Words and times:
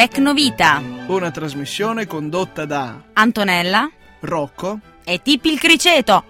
Tecnovita. 0.00 0.82
Una 1.08 1.30
trasmissione 1.30 2.06
condotta 2.06 2.64
da 2.64 3.02
Antonella 3.12 3.86
Rocco. 4.20 4.80
e 5.04 5.20
Tipi 5.20 5.52
il 5.52 5.58
Criceto. 5.58 6.24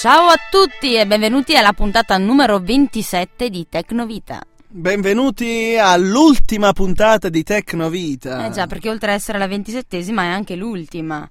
Ciao 0.00 0.28
a 0.28 0.36
tutti 0.48 0.94
e 0.94 1.04
benvenuti 1.04 1.56
alla 1.56 1.72
puntata 1.72 2.16
numero 2.16 2.60
27 2.60 3.50
di 3.50 3.66
Tecnovita. 3.68 4.40
Benvenuti 4.68 5.76
all'ultima 5.76 6.72
puntata 6.72 7.28
di 7.28 7.42
Tecnovita. 7.42 8.46
Eh 8.46 8.50
già, 8.52 8.68
perché 8.68 8.88
oltre 8.88 9.10
ad 9.10 9.16
essere 9.16 9.38
la 9.38 9.48
ventisettesima 9.48 10.22
è 10.22 10.28
anche 10.28 10.54
l'ultima. 10.54 11.28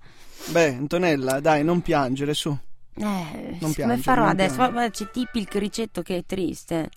Beh, 0.48 0.76
Antonella, 0.76 1.40
dai, 1.40 1.64
non 1.64 1.80
piangere, 1.80 2.34
su. 2.34 2.54
Eh, 2.96 3.04
Non 3.04 3.58
come 3.60 3.74
piangere, 3.74 4.02
farò 4.02 4.26
adesso? 4.26 4.56
Guarda, 4.56 4.90
c'è 4.90 5.10
Tipi 5.10 5.40
il 5.40 5.48
Cricetto 5.48 6.02
che 6.02 6.18
è 6.18 6.24
triste. 6.26 6.90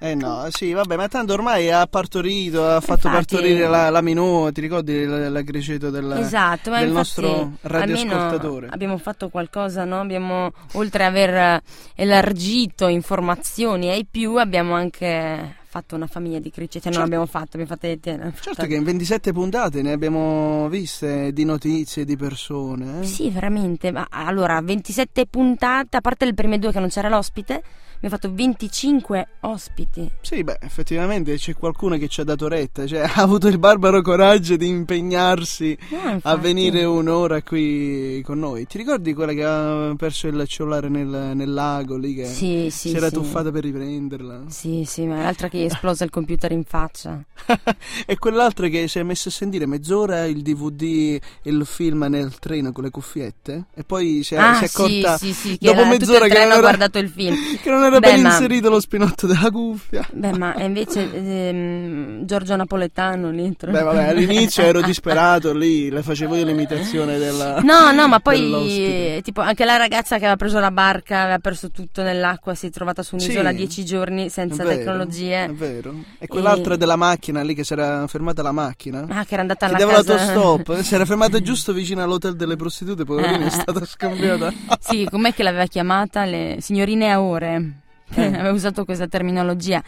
Eh 0.00 0.14
no, 0.14 0.46
sì, 0.50 0.72
vabbè, 0.72 0.96
ma 0.96 1.08
tanto 1.08 1.32
ormai 1.32 1.70
ha 1.70 1.86
partorito, 1.86 2.66
ha 2.68 2.80
fatto 2.80 3.06
Infatti- 3.06 3.36
partorire 3.36 3.68
la, 3.68 3.88
la 3.90 4.02
Minù, 4.02 4.50
ti 4.50 4.60
ricordi 4.60 5.04
la, 5.06 5.30
la 5.30 5.42
criceto 5.42 5.88
del, 5.88 6.12
Esatto, 6.18 6.70
del 6.70 6.90
nostro 6.90 7.52
radioascoltatore? 7.62 8.68
abbiamo 8.70 8.98
fatto 8.98 9.28
qualcosa, 9.30 9.84
no? 9.84 10.00
Abbiamo, 10.00 10.52
oltre 10.72 11.04
ad 11.04 11.10
aver 11.16 11.62
elargito 11.94 12.88
informazioni 12.88 13.88
ai 13.88 14.04
più, 14.04 14.36
abbiamo 14.36 14.74
anche 14.74 15.56
fatto 15.74 15.96
una 15.96 16.06
famiglia 16.06 16.38
di 16.38 16.50
criceti. 16.50 16.84
Non 16.84 16.92
Certo. 16.92 17.06
abbiamo 17.06 17.26
fatto, 17.26 17.56
abbiamo 17.58 17.66
fatto... 17.66 17.86
abbiamo 17.86 18.30
fatto- 18.30 18.42
Certo 18.44 18.66
che 18.66 18.74
in 18.76 18.84
27 18.84 19.32
puntate 19.32 19.82
ne 19.82 19.90
abbiamo 19.90 20.68
viste 20.68 21.32
di 21.32 21.44
notizie, 21.44 22.04
di 22.04 22.16
persone. 22.16 23.00
eh. 23.00 23.04
Sì, 23.04 23.28
veramente. 23.30 23.90
Ma 23.90 24.06
allora, 24.08 24.60
27 24.60 25.26
puntate, 25.26 25.96
a 25.96 26.00
parte 26.00 26.24
le 26.26 26.34
prime 26.34 26.60
due 26.60 26.70
che 26.70 26.78
non 26.78 26.88
c'era 26.90 27.08
l'ospite, 27.08 27.60
abbiamo 28.04 28.16
fatto 28.16 28.32
25 28.32 29.28
ospiti. 29.40 30.10
Sì, 30.20 30.44
beh, 30.44 30.58
effettivamente 30.60 31.36
c'è 31.36 31.54
qualcuno 31.54 31.96
che 31.96 32.08
ci 32.08 32.20
ha 32.20 32.24
dato 32.24 32.48
retta, 32.48 32.86
cioè 32.86 33.00
ha 33.14 33.22
avuto 33.22 33.48
il 33.48 33.58
barbaro 33.58 34.02
coraggio 34.02 34.56
di 34.56 34.68
impegnarsi 34.68 35.76
No, 35.88 36.18
a 36.22 36.36
venire 36.36 36.84
un'ora 36.84 37.42
qui 37.42 38.20
con 38.22 38.38
noi. 38.38 38.66
Ti 38.66 38.76
ricordi 38.78 39.14
quella 39.14 39.32
che 39.32 39.44
ha 39.44 39.94
perso 39.96 40.26
il 40.26 40.44
cellulare 40.46 40.88
nel, 40.88 41.32
nel 41.34 41.52
lago 41.52 41.96
lì 41.96 42.14
che 42.14 42.26
Sì, 42.26 42.68
sì, 42.70 42.90
si 42.90 42.96
era 42.96 43.08
sì. 43.08 43.14
tuffata 43.14 43.50
per 43.50 43.62
riprenderla? 43.62 44.44
Sì, 44.48 44.84
sì, 44.86 45.06
ma 45.06 45.22
l'altra 45.22 45.48
che 45.48 45.62
è 45.62 45.64
esplosa 45.64 46.04
il 46.04 46.10
computer 46.10 46.52
in 46.52 46.64
faccia. 46.64 47.22
e 48.06 48.18
quell'altra 48.18 48.68
che 48.68 48.86
si 48.88 48.98
è 48.98 49.02
messa 49.02 49.28
a 49.28 49.32
sentire 49.32 49.66
mezz'ora 49.66 50.24
il 50.26 50.42
DVD, 50.42 51.18
il 51.42 51.64
film 51.64 52.06
nel 52.08 52.38
treno 52.38 52.72
con 52.72 52.84
le 52.84 52.90
cuffiette 52.90 53.66
e 53.74 53.84
poi 53.84 54.22
si 54.22 54.34
è, 54.34 54.38
ah, 54.38 54.54
si 54.54 54.64
è 54.64 54.66
accorta 54.66 55.16
sì, 55.16 55.32
sì, 55.32 55.50
sì, 55.50 55.58
che 55.58 55.72
dopo 55.72 55.86
mezz'ora 55.86 56.26
che 56.26 56.38
non 56.38 56.52
era, 56.52 56.60
guardato 56.60 56.98
il 56.98 57.08
film. 57.08 57.34
che 57.62 57.70
non 57.70 57.82
era 57.84 57.93
Beh, 58.00 58.10
ben 58.12 58.20
ma- 58.22 58.28
inserito 58.30 58.70
lo 58.70 58.80
spinotto 58.80 59.26
della 59.26 59.50
cuffia. 59.50 60.06
Beh, 60.12 60.36
ma 60.36 60.54
invece 60.62 61.10
ehm, 61.12 62.24
Giorgio 62.24 62.56
Napoletano 62.56 63.30
lì. 63.30 63.52
Beh, 63.58 63.82
vabbè, 63.82 64.08
all'inizio 64.08 64.62
ero 64.64 64.80
disperato 64.82 65.52
lì, 65.54 65.90
le 65.90 66.02
facevo 66.02 66.34
io 66.36 66.44
l'imitazione 66.44 67.18
della. 67.18 67.60
No, 67.60 67.90
no, 67.92 68.08
ma 68.08 68.20
poi 68.20 69.20
tipo 69.22 69.40
anche 69.40 69.64
la 69.64 69.76
ragazza 69.76 70.16
che 70.16 70.22
aveva 70.22 70.36
preso 70.36 70.58
la 70.60 70.70
barca, 70.70 71.22
aveva 71.22 71.38
perso 71.38 71.70
tutto 71.70 72.02
nell'acqua, 72.02 72.54
si 72.54 72.66
è 72.66 72.70
trovata 72.70 73.02
su 73.02 73.14
un'isola 73.16 73.50
Sì. 73.50 73.56
dieci 73.56 73.84
giorni 73.84 74.28
senza 74.28 74.62
È 74.62 74.66
vero, 74.66 74.76
tecnologie. 74.78 75.44
È 75.44 75.52
vero. 75.52 75.94
E 76.18 76.26
quell'altra 76.26 76.76
della 76.76 76.96
macchina 76.96 77.42
lì 77.42 77.54
che 77.54 77.64
si 77.64 77.72
era 77.72 78.06
fermata 78.06 78.42
la 78.42 78.52
macchina. 78.52 79.06
Ah, 79.08 79.24
che 79.24 79.32
era 79.34 79.42
andata 79.42 79.66
alla 79.66 79.78
casa. 79.78 79.92
l'autostop, 80.14 80.80
si 80.82 80.94
era 80.94 81.04
fermata 81.04 81.40
giusto 81.40 81.72
vicino 81.72 82.02
all'hotel 82.02 82.36
delle 82.36 82.56
prostitute, 82.56 83.04
poverina, 83.04 83.44
è 83.44 83.46
Eh. 83.46 83.50
stata 83.50 83.84
scambiata. 83.84 84.52
sì, 84.80 85.06
com'è 85.10 85.32
che 85.34 85.42
l'aveva 85.42 85.66
chiamata? 85.66 86.24
Le 86.24 86.56
signorine 86.60 87.10
a 87.12 87.20
ore. 87.20 87.72
Eh. 88.14 88.24
aveva 88.26 88.50
usato 88.52 88.84
questa 88.84 89.06
terminologia. 89.08 89.82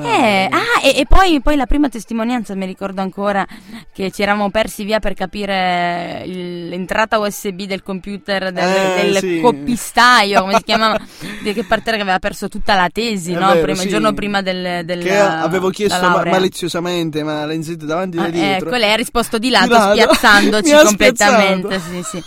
Eh, 0.00 0.48
ah, 0.48 0.80
e, 0.80 1.00
e 1.00 1.06
poi, 1.08 1.40
poi 1.40 1.56
la 1.56 1.66
prima 1.66 1.88
testimonianza, 1.88 2.54
mi 2.54 2.66
ricordo 2.66 3.00
ancora 3.00 3.44
che 3.92 4.12
ci 4.12 4.22
eravamo 4.22 4.48
persi 4.48 4.84
via 4.84 5.00
per 5.00 5.14
capire 5.14 6.22
il- 6.24 6.68
l'entrata 6.68 7.18
USB 7.18 7.62
del 7.62 7.82
computer 7.82 8.52
del, 8.52 8.62
Eh, 8.64 9.02
del 9.10 9.16
sì. 9.16 9.40
coppistaio, 9.40 10.42
come 10.42 10.54
si 10.58 10.62
chiamava, 10.70 11.00
di 11.42 11.52
che 11.52 11.64
parte 11.64 11.90
che 11.90 12.00
aveva 12.00 12.20
perso 12.20 12.46
tutta 12.46 12.76
la 12.76 12.88
tesi, 12.92 13.32
no? 13.32 13.48
vero, 13.48 13.60
Prima- 13.62 13.78
sì. 13.78 13.84
Il 13.86 13.90
giorno 13.90 14.12
prima 14.12 14.40
del, 14.40 14.84
del 14.84 15.02
Che 15.02 15.18
avevo 15.18 15.70
chiesto 15.70 16.08
ma- 16.08 16.22
maliziosamente, 16.24 17.24
ma 17.24 17.44
l'ha 17.44 17.54
inserito 17.54 17.84
davanti 17.84 18.18
e 18.18 18.20
Ah, 18.20 18.30
dietro. 18.30 18.68
ecco, 18.68 18.76
lei 18.78 18.92
ha 18.92 18.96
risposto 18.96 19.36
di 19.38 19.50
lato, 19.50 19.66
Di 19.66 19.72
lato. 19.72 20.14
spiazzandoci 20.14 20.72
completamente. 20.84 21.80
Sì, 21.80 22.02
sì. 22.04 22.22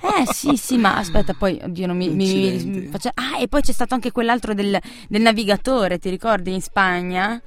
Eh 0.00 0.26
sì, 0.32 0.56
sì, 0.56 0.78
ma 0.78 0.96
aspetta, 0.96 1.34
poi 1.34 1.58
oddio, 1.62 1.86
non 1.86 1.96
mi, 1.96 2.08
mi- 2.10 2.62
mi- 2.64 2.86
face- 2.88 3.10
Ah, 3.14 3.38
e 3.40 3.48
poi 3.48 3.62
c'è 3.62 3.72
stato 3.72 3.94
anche 3.94 4.12
quell'altro 4.12 4.54
del, 4.54 4.78
del 5.08 5.20
navigatore, 5.22 5.98
ti 5.98 6.08
ricordi 6.10 6.52
in 6.54 6.62
Spagna? 6.62 7.40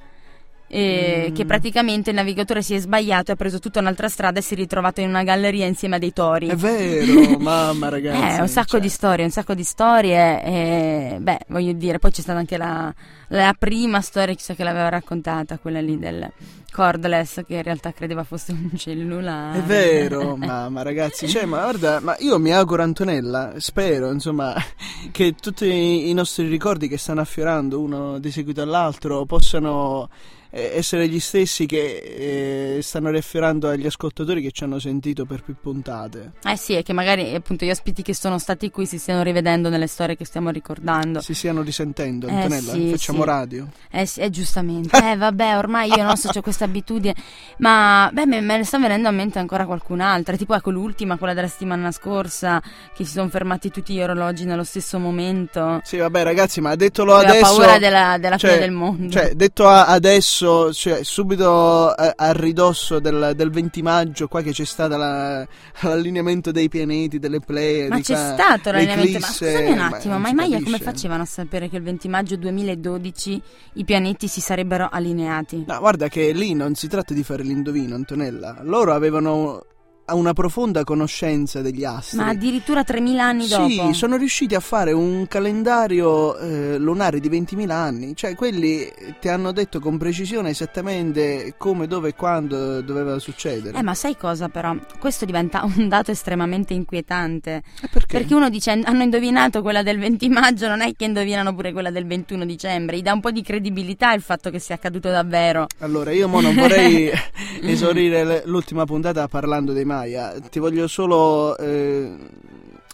Eh, 0.74 1.10
Mm. 1.12 1.34
Che 1.34 1.44
praticamente 1.44 2.10
il 2.10 2.16
navigatore 2.16 2.62
si 2.62 2.74
è 2.74 2.78
sbagliato 2.78 3.30
e 3.30 3.34
ha 3.34 3.36
preso 3.36 3.58
tutta 3.58 3.80
un'altra 3.80 4.08
strada 4.08 4.38
e 4.38 4.42
si 4.42 4.54
è 4.54 4.56
ritrovato 4.56 5.00
in 5.00 5.08
una 5.08 5.22
galleria 5.22 5.66
insieme 5.66 5.96
a 5.96 5.98
dei 5.98 6.12
tori. 6.12 6.48
È 6.48 6.56
vero, 6.56 7.36
mamma 7.38 7.88
ragazzi. 7.88 8.38
Eh, 8.38 8.40
un 8.40 8.48
sacco 8.48 8.68
cioè, 8.68 8.80
di 8.80 8.88
storie, 8.88 9.24
un 9.24 9.30
sacco 9.30 9.54
di 9.54 9.64
storie. 9.64 10.42
E, 10.42 11.16
beh, 11.20 11.40
voglio 11.48 11.72
dire, 11.72 11.98
poi 11.98 12.10
c'è 12.10 12.22
stata 12.22 12.38
anche 12.38 12.56
la, 12.56 12.92
la 13.28 13.54
prima 13.58 14.00
storia, 14.00 14.34
chissà 14.34 14.54
che 14.54 14.64
l'aveva 14.64 14.88
raccontata, 14.88 15.58
quella 15.58 15.80
lì 15.80 15.98
del 15.98 16.30
cordless, 16.72 17.44
che 17.46 17.56
in 17.56 17.62
realtà 17.62 17.92
credeva 17.92 18.24
fosse 18.24 18.52
un 18.52 18.70
cellulare. 18.74 19.58
È 19.58 19.62
vero, 19.62 20.36
mamma 20.36 20.82
ragazzi, 20.82 21.28
cioè, 21.28 21.44
ma 21.44 21.60
guarda, 21.60 22.00
ma 22.00 22.16
io 22.20 22.38
mi 22.38 22.52
auguro 22.52 22.82
Antonella, 22.82 23.54
spero, 23.58 24.10
insomma, 24.10 24.54
che 25.12 25.34
tutti 25.38 26.08
i 26.08 26.12
nostri 26.14 26.48
ricordi 26.48 26.88
che 26.88 26.96
stanno 26.96 27.20
affiorando 27.20 27.78
uno 27.78 28.18
di 28.18 28.30
seguito 28.30 28.62
all'altro 28.62 29.26
possano 29.26 30.08
essere 30.52 31.08
gli 31.08 31.18
stessi 31.18 31.66
che 31.66 32.76
eh, 32.76 32.82
stanno 32.82 33.10
riaffiorando 33.10 33.68
agli 33.68 33.86
ascoltatori 33.86 34.42
che 34.42 34.50
ci 34.50 34.64
hanno 34.64 34.78
sentito 34.78 35.24
per 35.24 35.42
più 35.42 35.54
puntate. 35.60 36.32
Eh 36.44 36.56
sì, 36.56 36.76
e 36.76 36.82
che 36.82 36.92
magari 36.92 37.34
appunto 37.34 37.64
gli 37.64 37.70
ospiti 37.70 38.02
che 38.02 38.14
sono 38.14 38.38
stati 38.38 38.70
qui 38.70 38.84
si 38.86 38.98
stiano 38.98 39.22
rivedendo 39.22 39.68
nelle 39.68 39.86
storie 39.86 40.16
che 40.16 40.24
stiamo 40.24 40.50
ricordando. 40.50 41.20
Si 41.20 41.34
stiano 41.34 41.62
risentendo, 41.62 42.26
Eh, 42.26 42.34
Antonella, 42.34 42.72
sì, 42.72 42.90
facciamo 42.90 43.20
sì. 43.20 43.26
radio. 43.26 43.68
Eh 43.90 44.06
sì, 44.06 44.20
eh, 44.20 44.30
giustamente. 44.30 44.96
Eh 44.96 45.16
vabbè, 45.16 45.56
ormai 45.56 45.88
io 45.88 46.02
non 46.02 46.16
so, 46.16 46.30
ho 46.34 46.40
questa 46.42 46.64
abitudine. 46.64 47.14
Ma 47.58 48.10
beh, 48.12 48.26
me, 48.26 48.40
me 48.40 48.58
ne 48.58 48.64
sta 48.64 48.78
venendo 48.78 49.08
a 49.08 49.12
mente 49.12 49.38
ancora 49.38 49.64
qualcun'altra. 49.64 50.36
Tipo 50.36 50.54
ecco 50.54 50.70
l'ultima, 50.70 51.16
quella 51.16 51.34
della 51.34 51.48
settimana 51.48 51.90
scorsa, 51.92 52.60
che 52.94 53.04
si 53.04 53.12
sono 53.12 53.28
fermati 53.28 53.70
tutti 53.70 53.94
gli 53.94 54.02
orologi 54.02 54.44
nello 54.44 54.64
stesso 54.64 54.98
momento. 54.98 55.80
Sì, 55.84 55.96
vabbè 55.96 56.22
ragazzi, 56.22 56.60
ma 56.60 56.74
dettolo 56.74 57.14
Aveva 57.14 57.30
adesso... 57.32 57.56
paura 57.56 57.78
della, 57.78 58.18
della 58.18 58.36
cioè, 58.36 58.50
fine 58.50 58.62
del 58.62 58.72
mondo. 58.72 59.10
Cioè, 59.10 59.32
detto 59.34 59.66
a- 59.66 59.86
adesso, 59.86 60.41
cioè, 60.72 61.04
subito 61.04 61.88
a, 61.88 62.12
a 62.16 62.32
ridosso 62.32 62.98
del, 62.98 63.32
del 63.36 63.50
20 63.50 63.82
maggio, 63.82 64.28
qua 64.28 64.42
che 64.42 64.52
c'è 64.52 64.64
stato 64.64 64.96
la- 64.96 65.46
l'allineamento 65.80 66.50
dei 66.50 66.68
pianeti, 66.68 67.18
delle 67.18 67.40
Pleiadi. 67.40 67.88
ma 67.90 68.00
c'è 68.00 68.14
qua, 68.14 68.32
stato 68.32 68.70
l'allineamento. 68.70 69.18
Ma 69.20 69.26
scusami 69.26 69.70
un 69.70 69.78
attimo, 69.78 70.18
ma 70.18 70.28
i 70.28 70.34
Maya 70.34 70.62
come 70.62 70.78
facevano 70.78 71.22
a 71.22 71.26
sapere 71.26 71.68
che 71.68 71.76
il 71.76 71.82
20 71.82 72.08
maggio 72.08 72.36
2012 72.36 73.42
i 73.74 73.84
pianeti 73.84 74.28
si 74.28 74.40
sarebbero 74.40 74.88
allineati? 74.90 75.64
No, 75.66 75.78
guarda 75.78 76.08
che 76.08 76.32
lì 76.32 76.54
non 76.54 76.74
si 76.74 76.88
tratta 76.88 77.14
di 77.14 77.22
fare 77.22 77.42
l'indovino, 77.42 77.94
Antonella. 77.94 78.58
Loro 78.62 78.92
avevano 78.94 79.64
una 80.06 80.32
profonda 80.32 80.84
conoscenza 80.84 81.60
degli 81.60 81.84
astri. 81.84 82.18
Ma 82.18 82.28
addirittura 82.28 82.84
3000 82.84 83.24
anni 83.24 83.48
dopo. 83.48 83.68
Sì, 83.68 83.92
sono 83.92 84.16
riusciti 84.16 84.54
a 84.54 84.60
fare 84.60 84.92
un 84.92 85.26
calendario 85.28 86.36
eh, 86.36 86.78
lunare 86.78 87.20
di 87.20 87.28
20.000 87.28 87.70
anni, 87.70 88.16
cioè 88.16 88.34
quelli 88.34 88.90
ti 89.20 89.28
hanno 89.28 89.52
detto 89.52 89.80
con 89.80 89.98
precisione 89.98 90.50
esattamente 90.50 91.54
come, 91.56 91.86
dove 91.86 92.10
e 92.10 92.14
quando 92.14 92.80
doveva 92.80 93.18
succedere. 93.18 93.78
Eh, 93.78 93.82
ma 93.82 93.94
sai 93.94 94.16
cosa 94.16 94.48
però? 94.48 94.74
Questo 94.98 95.24
diventa 95.24 95.64
un 95.76 95.88
dato 95.88 96.10
estremamente 96.10 96.74
inquietante. 96.74 97.62
Perché? 97.90 98.18
Perché 98.18 98.34
uno 98.34 98.48
dice 98.48 98.70
hanno 98.70 99.02
indovinato 99.02 99.62
quella 99.62 99.82
del 99.82 99.98
20 99.98 100.28
maggio, 100.28 100.68
non 100.68 100.80
è 100.80 100.92
che 100.94 101.04
indovinano 101.04 101.54
pure 101.54 101.72
quella 101.72 101.90
del 101.90 102.06
21 102.06 102.44
dicembre. 102.44 102.96
Gli 102.96 103.02
dà 103.02 103.12
un 103.12 103.20
po' 103.20 103.30
di 103.30 103.42
credibilità 103.42 104.12
il 104.12 104.22
fatto 104.22 104.50
che 104.50 104.58
sia 104.58 104.74
accaduto 104.74 105.10
davvero. 105.10 105.66
Allora, 105.78 106.12
io 106.12 106.28
mo 106.28 106.40
non 106.40 106.54
vorrei 106.54 107.10
esaurire 107.62 108.42
l'ultima 108.46 108.84
puntata 108.84 109.26
parlando 109.28 109.72
dei 109.72 109.84
Maya, 109.92 110.40
ti 110.40 110.58
voglio 110.58 110.88
solo 110.88 111.54
eh, 111.58 112.16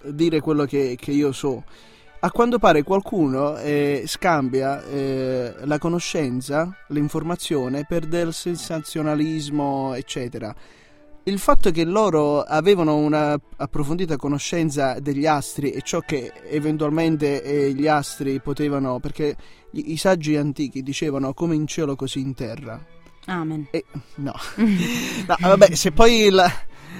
dire 0.03 0.41
quello 0.41 0.65
che, 0.65 0.97
che 0.99 1.13
io 1.13 1.31
so. 1.31 1.63
A 2.21 2.33
quanto 2.33 2.59
pare 2.59 2.83
qualcuno 2.83 3.57
eh, 3.59 4.03
scambia 4.07 4.83
eh, 4.85 5.55
la 5.63 5.79
conoscenza, 5.79 6.77
l'informazione 6.89 7.85
per 7.89 8.07
del 8.07 8.35
sensazionalismo, 8.35 9.95
eccetera. 9.95 10.53
Il 11.23 11.39
fatto 11.39 11.71
che 11.71 11.85
loro 11.85 12.43
avevano 12.43 12.97
una 12.97 13.39
approfondita 13.57 14.17
conoscenza 14.17 14.99
degli 14.99 15.27
astri 15.27 15.71
e 15.71 15.83
ciò 15.83 16.01
che 16.01 16.33
eventualmente 16.51 17.43
eh, 17.43 17.73
gli 17.73 17.87
astri 17.87 18.41
potevano, 18.41 18.99
perché 18.99 19.37
i, 19.73 19.97
saggi 19.97 20.35
antichi 20.37 20.83
dicevano 20.83 21.35
come 21.35 21.55
in 21.55 21.69
cielo 21.69 21.95
così 21.95 22.19
in 22.19 22.35
terra. 22.35 22.85
Amen. 23.27 23.69
E, 23.71 23.85
no. 24.17 24.33
no, 25.29 25.37
vabbè, 25.39 25.75
se 25.75 25.93
poi 25.93 26.31
la- 26.31 26.51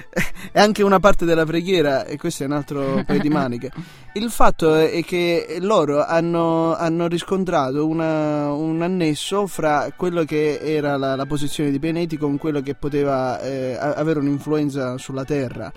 è 0.51 0.59
anche 0.59 0.83
una 0.83 0.99
parte 0.99 1.25
della 1.25 1.45
preghiera, 1.45 2.05
e 2.05 2.17
questo 2.17 2.43
è 2.43 2.45
un 2.45 2.53
altro 2.53 3.03
paio 3.05 3.19
di 3.19 3.29
maniche. 3.29 3.71
Il 4.13 4.29
fatto 4.31 4.75
è 4.75 5.03
che 5.03 5.57
loro 5.61 6.03
hanno, 6.03 6.75
hanno 6.75 7.07
riscontrato 7.07 7.87
una, 7.87 8.51
un 8.51 8.81
annesso 8.81 9.45
fra 9.47 9.91
quello 9.95 10.23
che 10.23 10.59
era 10.59 10.97
la, 10.97 11.15
la, 11.15 11.25
posizione 11.25 11.69
di 11.69 11.79
pianeti 11.79 12.17
con 12.17 12.37
quello 12.37 12.61
che 12.61 12.73
poteva 12.73 13.39
eh, 13.39 13.77
avere 13.79 14.19
un'influenza 14.19 14.97
sulla 14.97 15.25
Terra. 15.25 15.71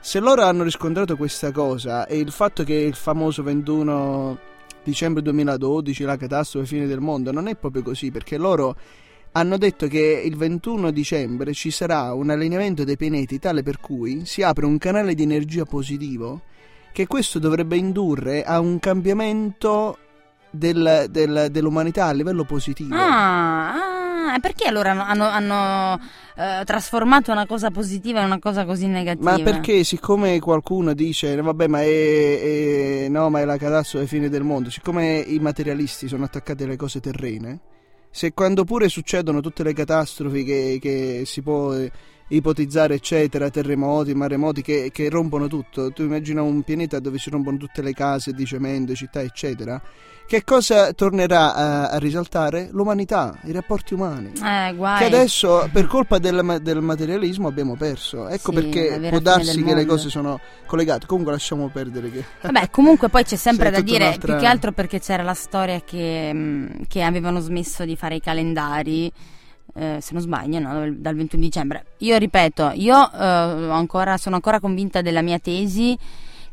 Se 0.00 0.20
loro 0.20 0.42
hanno 0.42 0.62
riscontrato 0.62 1.16
questa 1.16 1.50
cosa 1.50 2.06
e 2.06 2.18
il 2.18 2.30
fatto 2.30 2.62
che 2.62 2.74
il 2.74 2.94
famoso 2.94 3.42
21 3.42 4.38
dicembre 4.84 5.22
2012, 5.22 6.04
la 6.04 6.16
catastrofe 6.16 6.66
fine 6.66 6.86
del 6.86 7.00
mondo, 7.00 7.32
non 7.32 7.48
è 7.48 7.56
proprio 7.56 7.82
così, 7.82 8.10
perché 8.10 8.36
loro 8.38 8.76
hanno 9.32 9.56
detto 9.56 9.86
che 9.86 10.22
il 10.24 10.36
21 10.36 10.90
dicembre 10.90 11.52
ci 11.52 11.70
sarà 11.70 12.12
un 12.12 12.30
allineamento 12.30 12.84
dei 12.84 12.96
pianeti 12.96 13.38
tale 13.38 13.62
per 13.62 13.78
cui 13.80 14.24
si 14.24 14.42
apre 14.42 14.66
un 14.66 14.78
canale 14.78 15.14
di 15.14 15.22
energia 15.22 15.64
positivo 15.64 16.42
che 16.92 17.06
questo 17.06 17.38
dovrebbe 17.38 17.76
indurre 17.76 18.42
a 18.42 18.58
un 18.58 18.78
cambiamento 18.78 19.98
del, 20.50 21.06
del, 21.10 21.48
dell'umanità 21.50 22.06
a 22.06 22.12
livello 22.12 22.44
positivo. 22.44 22.94
Ah, 22.94 23.72
ah 24.32 24.38
perché 24.40 24.66
allora 24.66 25.06
hanno, 25.06 25.24
hanno 25.24 26.00
eh, 26.36 26.62
trasformato 26.64 27.30
una 27.32 27.46
cosa 27.46 27.70
positiva 27.70 28.20
in 28.20 28.26
una 28.26 28.38
cosa 28.38 28.64
così 28.64 28.86
negativa? 28.86 29.30
Ma 29.30 29.42
perché 29.42 29.84
siccome 29.84 30.38
qualcuno 30.40 30.92
dice 30.92 31.40
vabbè 31.40 31.66
ma 31.66 31.82
è, 31.82 33.04
è, 33.04 33.08
no, 33.08 33.30
ma 33.30 33.40
è 33.40 33.44
la 33.44 33.56
catastrofe 33.56 34.06
fine 34.06 34.28
del 34.28 34.42
mondo, 34.42 34.70
siccome 34.70 35.18
i 35.18 35.38
materialisti 35.38 36.08
sono 36.08 36.24
attaccati 36.24 36.64
alle 36.64 36.76
cose 36.76 37.00
terrene, 37.00 37.60
se 38.10 38.32
quando 38.32 38.64
pure 38.64 38.88
succedono 38.88 39.40
tutte 39.40 39.62
le 39.62 39.72
catastrofi 39.72 40.44
che, 40.44 40.78
che 40.80 41.22
si 41.24 41.42
può 41.42 41.74
eh, 41.74 41.90
ipotizzare, 42.28 42.94
eccetera, 42.94 43.50
terremoti, 43.50 44.14
maremoti 44.14 44.62
che, 44.62 44.90
che, 44.92 45.08
rompono 45.08 45.46
tutto, 45.46 45.90
tu 45.92 46.02
immagina 46.02 46.42
un 46.42 46.62
pianeta 46.62 46.98
dove 47.00 47.18
si 47.18 47.30
rompono 47.30 47.56
tutte 47.56 47.82
le 47.82 47.92
case 47.92 48.32
di 48.32 48.44
cemento, 48.44 48.94
città, 48.94 49.20
eccetera, 49.20 49.80
che 50.28 50.44
cosa 50.44 50.92
tornerà 50.92 51.54
a, 51.54 51.88
a 51.88 51.98
risaltare? 51.98 52.68
L'umanità, 52.72 53.38
i 53.44 53.52
rapporti 53.52 53.94
umani. 53.94 54.32
Eh, 54.34 54.76
che 54.76 55.04
adesso 55.04 55.70
per 55.72 55.86
colpa 55.86 56.18
del, 56.18 56.58
del 56.60 56.82
materialismo 56.82 57.48
abbiamo 57.48 57.76
perso. 57.76 58.28
Ecco 58.28 58.52
sì, 58.52 58.60
perché 58.60 59.08
può 59.08 59.20
darsi 59.20 59.62
che 59.62 59.74
le 59.74 59.86
cose 59.86 60.10
sono 60.10 60.38
collegate. 60.66 61.06
Comunque 61.06 61.32
lasciamo 61.32 61.68
perdere 61.68 62.10
che... 62.10 62.24
Vabbè, 62.42 62.68
comunque 62.70 63.08
poi 63.08 63.24
c'è 63.24 63.36
sempre 63.36 63.70
da 63.70 63.80
dire, 63.80 64.18
più 64.20 64.36
che 64.36 64.44
altro 64.44 64.72
perché 64.72 65.00
c'era 65.00 65.22
la 65.22 65.32
storia 65.32 65.80
che, 65.80 66.30
mm, 66.30 66.66
che 66.88 67.02
avevano 67.02 67.40
smesso 67.40 67.86
di 67.86 67.96
fare 67.96 68.16
i 68.16 68.20
calendari. 68.20 69.10
Eh, 69.78 70.00
se 70.00 70.12
non 70.12 70.22
sbaglio, 70.22 70.58
no? 70.58 70.92
dal 70.96 71.14
21 71.14 71.42
dicembre. 71.42 71.84
Io 71.98 72.16
ripeto, 72.16 72.72
io 72.74 72.96
eh, 72.96 73.16
ancora, 73.24 74.16
sono 74.16 74.34
ancora 74.34 74.58
convinta 74.58 75.02
della 75.02 75.22
mia 75.22 75.38
tesi 75.38 75.96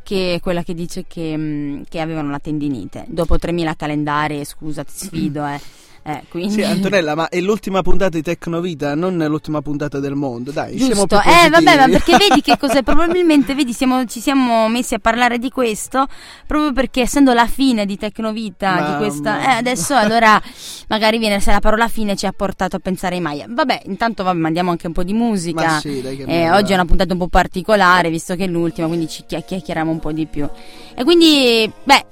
che 0.03 0.35
è 0.35 0.39
quella 0.39 0.61
che 0.61 0.75
dice 0.75 1.05
che, 1.07 1.35
mm, 1.35 1.81
che 1.89 1.99
avevano 1.99 2.29
la 2.29 2.37
tendinite. 2.37 3.05
Dopo 3.07 3.39
3000 3.39 3.73
calendari, 3.75 4.45
scusa, 4.45 4.83
ti 4.83 4.93
sfido, 4.93 5.43
eh. 5.47 5.59
Eh, 6.07 6.21
quindi... 6.29 6.53
Sì, 6.53 6.61
Antonella, 6.61 7.15
ma 7.15 7.29
è 7.29 7.41
l'ultima 7.41 7.81
puntata 7.81 8.15
di 8.15 8.21
Tecnovita, 8.21 8.93
non 8.93 9.17
l'ultima 9.17 9.63
puntata 9.63 9.99
del 9.99 10.13
mondo, 10.13 10.51
dai. 10.51 10.77
Giusto, 10.77 11.19
eh, 11.19 11.49
vabbè, 11.49 11.77
ma 11.77 11.87
perché 11.87 12.15
vedi 12.21 12.41
che 12.41 12.59
cos'è? 12.59 12.83
Probabilmente, 12.83 13.55
vedi, 13.55 13.73
siamo, 13.73 14.05
ci 14.05 14.19
siamo 14.19 14.69
messi 14.69 14.93
a 14.93 14.99
parlare 14.99 15.39
di 15.39 15.49
questo 15.49 16.05
proprio 16.45 16.73
perché 16.73 17.01
essendo 17.01 17.33
la 17.33 17.47
fine 17.47 17.87
di 17.87 17.97
Tecnovita, 17.97 18.71
ma, 18.75 18.91
di 18.91 18.97
questa, 18.97 19.31
ma... 19.31 19.53
eh, 19.53 19.55
adesso 19.55 19.95
allora 19.95 20.39
magari 20.87 21.17
viene 21.17 21.39
se 21.39 21.51
la 21.51 21.59
parola 21.59 21.87
fine 21.87 22.15
ci 22.15 22.25
ha 22.25 22.31
portato 22.31 22.75
a 22.75 22.79
pensare 22.79 23.15
ai 23.15 23.21
Maya. 23.21 23.45
Vabbè, 23.47 23.83
intanto 23.85 24.23
vabbè, 24.23 24.37
mandiamo 24.37 24.71
anche 24.71 24.87
un 24.87 24.93
po' 24.93 25.03
di 25.03 25.13
musica. 25.13 25.79
Sì, 25.79 26.01
dai, 26.01 26.23
eh, 26.25 26.51
oggi 26.51 26.71
è 26.71 26.75
una 26.75 26.85
puntata 26.85 27.13
un 27.13 27.19
po' 27.19 27.27
particolare, 27.27 28.09
visto 28.09 28.35
che 28.35 28.45
è 28.45 28.47
l'ultima, 28.47 28.87
quindi 28.87 29.07
ci 29.07 29.23
chiacchieriamo 29.25 29.91
un 29.91 29.99
po' 29.99 30.11
di 30.11 30.25
più. 30.25 30.47
E 30.95 31.03
quindi, 31.03 31.71
beh 31.83 32.05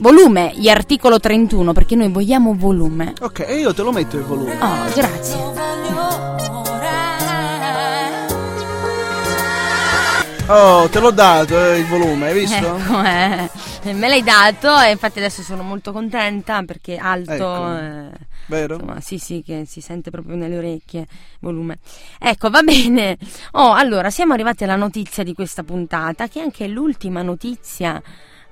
Volume, 0.00 0.52
gli 0.54 0.70
articolo 0.70 1.20
31, 1.20 1.74
perché 1.74 1.94
noi 1.94 2.08
vogliamo 2.08 2.54
volume. 2.56 3.12
Ok, 3.20 3.40
e 3.40 3.58
io 3.58 3.74
te 3.74 3.82
lo 3.82 3.92
metto 3.92 4.16
il 4.16 4.24
volume. 4.24 4.56
Oh, 4.58 4.92
grazie. 4.94 5.69
Oh, 10.52 10.88
te 10.88 10.98
l'ho 10.98 11.12
dato 11.12 11.56
eh, 11.56 11.78
il 11.78 11.86
volume, 11.86 12.26
hai 12.26 12.34
visto? 12.40 12.76
Ecco, 12.76 13.00
eh, 13.04 13.92
me 13.92 14.08
l'hai 14.08 14.24
dato 14.24 14.76
e 14.80 14.90
infatti 14.90 15.18
adesso 15.18 15.42
sono 15.42 15.62
molto 15.62 15.92
contenta 15.92 16.60
perché 16.64 16.96
alto. 16.96 17.32
Ecco. 17.32 17.76
Eh, 17.76 18.10
Vero? 18.46 18.74
Insomma, 18.74 19.00
sì, 19.00 19.18
sì, 19.18 19.44
che 19.46 19.62
si 19.64 19.80
sente 19.80 20.10
proprio 20.10 20.34
nelle 20.34 20.58
orecchie, 20.58 21.06
volume. 21.38 21.78
Ecco, 22.18 22.50
va 22.50 22.62
bene. 22.66 23.16
Oh, 23.52 23.72
allora, 23.72 24.10
siamo 24.10 24.32
arrivati 24.32 24.64
alla 24.64 24.74
notizia 24.74 25.22
di 25.22 25.34
questa 25.34 25.62
puntata, 25.62 26.26
che 26.26 26.40
è 26.40 26.42
anche 26.42 26.66
l'ultima 26.66 27.22
notizia 27.22 28.02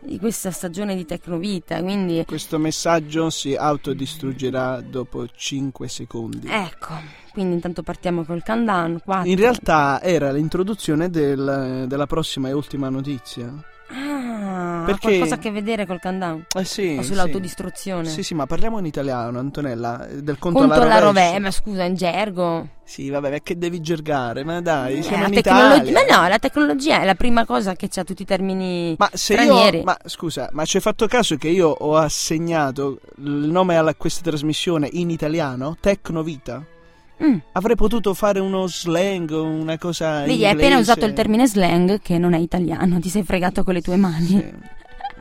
di 0.01 0.19
questa 0.19 0.51
stagione 0.51 0.95
di 0.95 1.05
Tecnovita. 1.05 1.81
Quindi... 1.83 2.25
Questo 2.27 2.59
messaggio 2.59 3.31
si 3.31 3.55
autodistruggerà 3.55 4.81
dopo 4.81 5.27
5 5.27 5.89
secondi. 5.89 6.49
Ecco, 6.49 6.95
quindi 7.33 7.55
intanto 7.55 7.83
partiamo 7.83 8.25
col 8.25 8.43
countdown. 8.45 9.01
4. 9.05 9.29
In 9.29 9.37
realtà 9.37 10.01
era 10.03 10.33
l'introduzione 10.33 11.11
del, 11.11 11.85
della 11.87 12.07
prossima 12.07 12.49
e 12.49 12.53
ultima 12.53 12.89
notizia. 12.89 13.53
Perché... 14.93 15.07
ha 15.07 15.11
qualcosa 15.11 15.35
a 15.35 15.39
che 15.39 15.51
vedere 15.51 15.87
col 15.87 16.01
countdown? 16.01 16.47
Eh 16.57 16.65
sì, 16.65 16.97
o 16.99 17.03
sull'autodistruzione? 17.03 18.07
Sì. 18.07 18.15
sì, 18.15 18.23
sì, 18.23 18.35
ma 18.35 18.47
parliamo 18.47 18.79
in 18.79 18.87
italiano, 18.87 19.39
Antonella, 19.39 20.07
del 20.11 20.39
conto, 20.39 20.61
conto 20.61 20.81
alla 20.81 20.99
rovescia. 20.99 21.35
Eh, 21.35 21.39
ma 21.39 21.51
scusa, 21.51 21.85
in 21.85 21.95
gergo. 21.95 22.69
Sì, 22.85 23.11
vabbè, 23.11 23.31
ma 23.31 23.39
che 23.41 23.59
devi 23.59 23.81
gergare? 23.81 24.45
Ma 24.45 24.63
dai, 24.63 24.99
eh, 24.99 25.03
siamo 25.03 25.27
in 25.27 25.35
Italia. 25.35 25.93
Ma 25.93 26.23
no, 26.23 26.29
la 26.29 26.39
tecnologia 26.39 27.03
è 27.03 27.05
la 27.05 27.15
prima 27.15 27.45
cosa 27.45 27.75
che 27.75 27.89
ha 27.95 28.05
tutti 28.05 28.23
i 28.23 28.25
termini 28.25 28.95
ma 28.99 29.11
se 29.13 29.35
stranieri. 29.35 29.79
Io, 29.79 29.85
ma 29.85 29.97
scusa, 30.05 30.49
ma 30.53 30.65
ci 30.65 30.77
hai 30.77 30.83
fatto 30.83 31.07
caso 31.07 31.37
che 31.37 31.49
io 31.49 31.69
ho 31.69 31.97
assegnato 31.97 33.01
il 33.19 33.51
nome 33.51 33.77
a 33.77 33.95
questa 33.95 34.23
trasmissione 34.23 34.89
in 34.93 35.11
italiano? 35.11 35.77
Tecnovita? 35.79 36.65
Mm. 37.23 37.39
Avrei 37.53 37.77
potuto 37.77 38.15
fare 38.15 38.41
uno 38.41 38.67
slang, 38.69 39.31
una 39.31 39.77
cosa. 39.79 40.25
Vedi, 40.25 40.45
hai 40.45 40.53
appena 40.53 40.79
usato 40.79 41.05
il 41.05 41.13
termine 41.13 41.47
slang 41.47 42.01
che 42.01 42.19
non 42.19 42.33
è 42.33 42.39
italiano, 42.39 43.01
ti 43.01 43.09
sei 43.09 43.25
fregato 43.25 43.65
con 43.65 43.75
le 43.75 43.83
tue 43.83 43.97
mani. 43.97 44.27
Sì. 44.27 44.77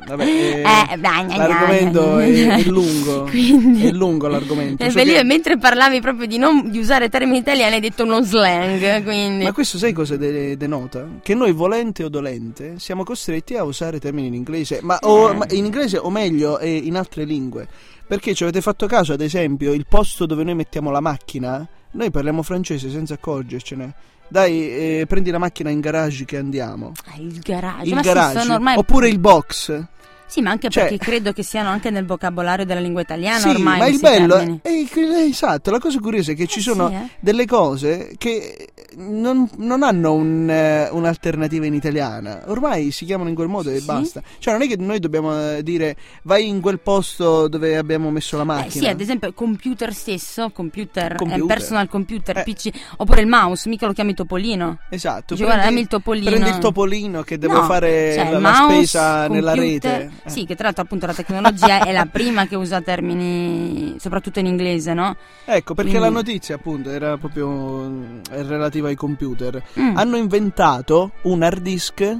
Vabbè, 0.08 0.24
eh, 0.24 0.62
eh, 0.62 0.98
l'argomento 0.98 2.20
è, 2.20 2.48
è, 2.48 2.64
lungo. 2.64 3.24
Quindi, 3.30 3.88
è 3.88 3.92
lungo 3.92 4.28
l'argomento. 4.28 4.84
Eh, 4.84 4.90
che... 4.90 5.24
Mentre 5.24 5.58
parlavi 5.58 6.00
proprio 6.00 6.28
di 6.28 6.38
non 6.38 6.70
di 6.70 6.80
usare 6.80 7.10
termini 7.10 7.40
italiani, 7.40 7.76
hai 7.76 7.82
detto 7.82 8.04
uno 8.04 8.22
slang. 8.22 9.04
Quindi. 9.04 9.44
Ma 9.44 9.52
questo 9.52 9.78
sai 9.78 9.92
cosa 9.92 10.16
de- 10.16 10.56
denota? 10.56 11.06
Che 11.22 11.34
noi, 11.34 11.52
volente 11.52 12.04
o 12.04 12.10
dolente, 12.10 12.76
siamo 12.78 13.04
costretti 13.04 13.56
a 13.56 13.64
usare 13.64 14.00
termini 14.00 14.28
in 14.28 14.34
inglese, 14.36 14.80
ma, 14.82 14.98
o, 15.02 15.34
ma 15.34 15.46
in 15.50 15.66
inglese 15.66 15.98
o 15.98 16.10
meglio 16.10 16.60
in 16.62 16.96
altre 16.96 17.26
lingue. 17.26 17.68
Perché 18.08 18.34
ci 18.34 18.44
avete 18.44 18.62
fatto 18.62 18.88
caso, 18.88 19.12
ad 19.12 19.20
esempio, 19.20 19.74
il 19.74 19.86
posto 19.88 20.26
dove 20.26 20.46
noi 20.46 20.56
mettiamo 20.56 20.92
la 20.92 21.02
macchina 21.02 21.68
noi 21.98 22.12
parliamo 22.12 22.44
francese 22.44 22.92
senza 22.92 23.16
accorgercene. 23.16 23.94
Dai, 24.28 25.00
eh, 25.00 25.06
prendi 25.08 25.32
la 25.32 25.40
macchina 25.40 25.72
in 25.72 25.80
garage 25.80 26.26
che 26.26 26.38
andiamo. 26.38 26.92
Ah, 27.06 27.18
il 27.18 27.40
garage. 27.40 27.88
Il 27.88 27.96
Ma 27.96 28.02
garage. 28.02 28.40
Sì, 28.42 28.52
ormai... 28.52 28.78
Oppure 28.78 29.10
il 29.10 29.18
box. 29.18 29.84
Sì, 30.28 30.42
ma 30.42 30.52
anche 30.52 30.70
cioè, 30.70 30.88
perché 30.88 30.98
credo 30.98 31.32
che 31.32 31.42
siano 31.42 31.70
anche 31.70 31.90
nel 31.90 32.06
vocabolario 32.06 32.66
della 32.66 32.82
lingua 32.82 33.02
italiana 33.02 33.40
sì, 33.40 33.48
ormai. 33.48 33.80
Ma 33.80 33.88
il 33.88 34.00
bello 34.00 34.36
è, 34.36 34.60
è, 34.62 34.86
esatto, 35.30 35.72
la 35.72 35.80
cosa 35.80 36.00
curiosa 36.00 36.34
è 36.34 36.36
che 36.36 36.44
eh 36.44 36.48
ci 36.48 36.60
sono 36.60 36.90
sì, 36.90 36.96
eh? 36.96 37.10
delle 37.20 37.46
cose 37.46 38.14
che 38.18 38.68
non, 38.98 39.50
non 39.58 39.84
hanno 39.84 40.14
un, 40.14 40.90
uh, 40.92 40.96
un'alternativa 40.96 41.66
in 41.66 41.74
italiana. 41.74 42.44
Ormai 42.48 42.92
si 42.92 43.06
chiamano 43.06 43.30
in 43.30 43.36
quel 43.36 43.48
modo 43.48 43.70
e 43.70 43.80
sì? 43.80 43.86
basta. 43.86 44.22
Cioè, 44.40 44.54
non 44.54 44.64
è 44.64 44.68
che 44.68 44.76
noi 44.78 45.00
dobbiamo 45.00 45.52
eh, 45.52 45.64
dire 45.64 45.96
vai 46.24 46.48
in 46.48 46.62
quel 46.62 46.80
posto 46.80 47.48
dove 47.48 47.78
abbiamo 47.78 48.10
messo 48.10 48.38
la 48.38 48.44
macchina. 48.44 48.68
Eh, 48.68 48.86
sì, 48.86 48.88
ad 48.88 49.00
esempio, 49.00 49.32
computer 49.34 49.94
stesso, 49.94 50.50
computer, 50.50 51.16
computer. 51.16 51.44
Eh, 51.44 51.46
personal 51.46 51.88
computer, 51.88 52.38
eh. 52.38 52.44
PC, 52.44 52.70
oppure 52.98 53.22
il 53.22 53.28
mouse, 53.28 53.70
mica 53.70 53.86
lo 53.86 53.94
chiami 53.94 54.14
topolino. 54.14 54.80
Esatto. 54.90 55.36
Dice, 55.36 55.46
prendi, 55.46 55.62
guarda, 55.64 55.80
il 55.80 55.88
topolino. 55.88 56.30
Prendi 56.30 56.50
il 56.50 56.58
topolino 56.58 57.22
che 57.22 57.38
devo 57.38 57.54
no, 57.54 57.64
fare 57.64 58.14
cioè, 58.14 58.32
la, 58.32 58.40
mouse, 58.40 58.62
la 58.62 58.70
spesa 58.70 59.26
computer, 59.28 59.30
nella 59.30 59.54
rete. 59.54 60.12
Sì, 60.26 60.46
che 60.46 60.56
tra 60.56 60.66
l'altro 60.66 60.84
appunto 60.84 61.06
la 61.06 61.14
tecnologia 61.14 61.84
è 61.86 61.92
la 61.92 62.06
prima 62.06 62.48
che 62.48 62.56
usa 62.56 62.82
termini, 62.82 63.96
soprattutto 64.00 64.40
in 64.40 64.46
inglese, 64.46 64.94
no? 64.94 65.16
Ecco, 65.46 65.74
perché 65.74 65.92
Quindi... 65.92 66.10
la 66.10 66.10
notizia 66.10 66.56
appunto 66.56 66.90
era 66.90 67.18
proprio 67.18 67.90
relativa 68.30 68.88
ai 68.90 68.96
computer. 68.96 69.64
Mm. 69.80 69.96
Hanno 69.98 70.18
inventato 70.18 71.12
un 71.24 71.44
hard 71.44 71.62
disk 71.62 72.18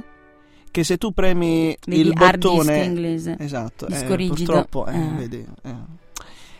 che 0.70 0.84
se 0.84 0.96
tu 0.96 1.12
premi 1.12 1.76
vedi, 1.86 2.00
il 2.00 2.12
bottone... 2.12 2.26
Hard 2.26 2.66
disk 2.66 2.84
inglese. 2.84 3.36
Esatto, 3.38 3.86
Disco 3.86 4.12
eh, 4.12 4.16
rigido. 4.16 4.52
purtroppo, 4.52 4.86
eh, 4.86 4.98
eh. 4.98 5.08
Vedi, 5.16 5.46
eh. 5.62 5.74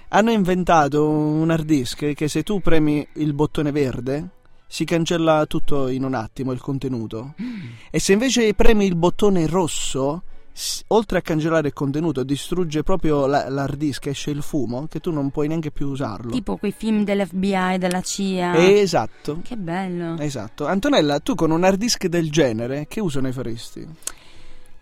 Hanno 0.08 0.30
inventato 0.30 1.08
un 1.08 1.50
hard 1.50 1.64
disk 1.64 2.12
che 2.14 2.28
se 2.28 2.42
tu 2.42 2.60
premi 2.60 3.06
il 3.14 3.34
bottone 3.34 3.70
verde 3.70 4.28
si 4.66 4.84
cancella 4.84 5.46
tutto 5.46 5.88
in 5.88 6.04
un 6.04 6.14
attimo 6.14 6.52
il 6.52 6.60
contenuto. 6.60 7.34
Mm. 7.40 7.66
E 7.90 7.98
se 7.98 8.12
invece 8.12 8.52
premi 8.54 8.86
il 8.86 8.96
bottone 8.96 9.46
rosso 9.46 10.22
oltre 10.88 11.18
a 11.18 11.22
cancellare 11.22 11.68
il 11.68 11.72
contenuto, 11.72 12.22
distrugge 12.24 12.82
proprio 12.82 13.26
la- 13.26 13.48
l'hard 13.48 13.76
disk, 13.76 14.06
esce 14.06 14.30
il 14.30 14.42
fumo, 14.42 14.86
che 14.88 15.00
tu 15.00 15.10
non 15.12 15.30
puoi 15.30 15.48
neanche 15.48 15.70
più 15.70 15.88
usarlo. 15.88 16.30
Tipo 16.30 16.56
quei 16.56 16.72
film 16.72 17.04
dell'FBI, 17.04 17.78
della 17.78 18.00
CIA. 18.00 18.56
Esatto. 18.56 19.40
Che 19.42 19.56
bello. 19.56 20.18
Esatto. 20.18 20.66
Antonella, 20.66 21.20
tu 21.20 21.34
con 21.34 21.50
un 21.50 21.64
hard 21.64 21.78
disk 21.78 22.06
del 22.06 22.30
genere, 22.30 22.86
che 22.88 23.00
uso 23.00 23.20
ne 23.20 23.32
faresti? 23.32 23.86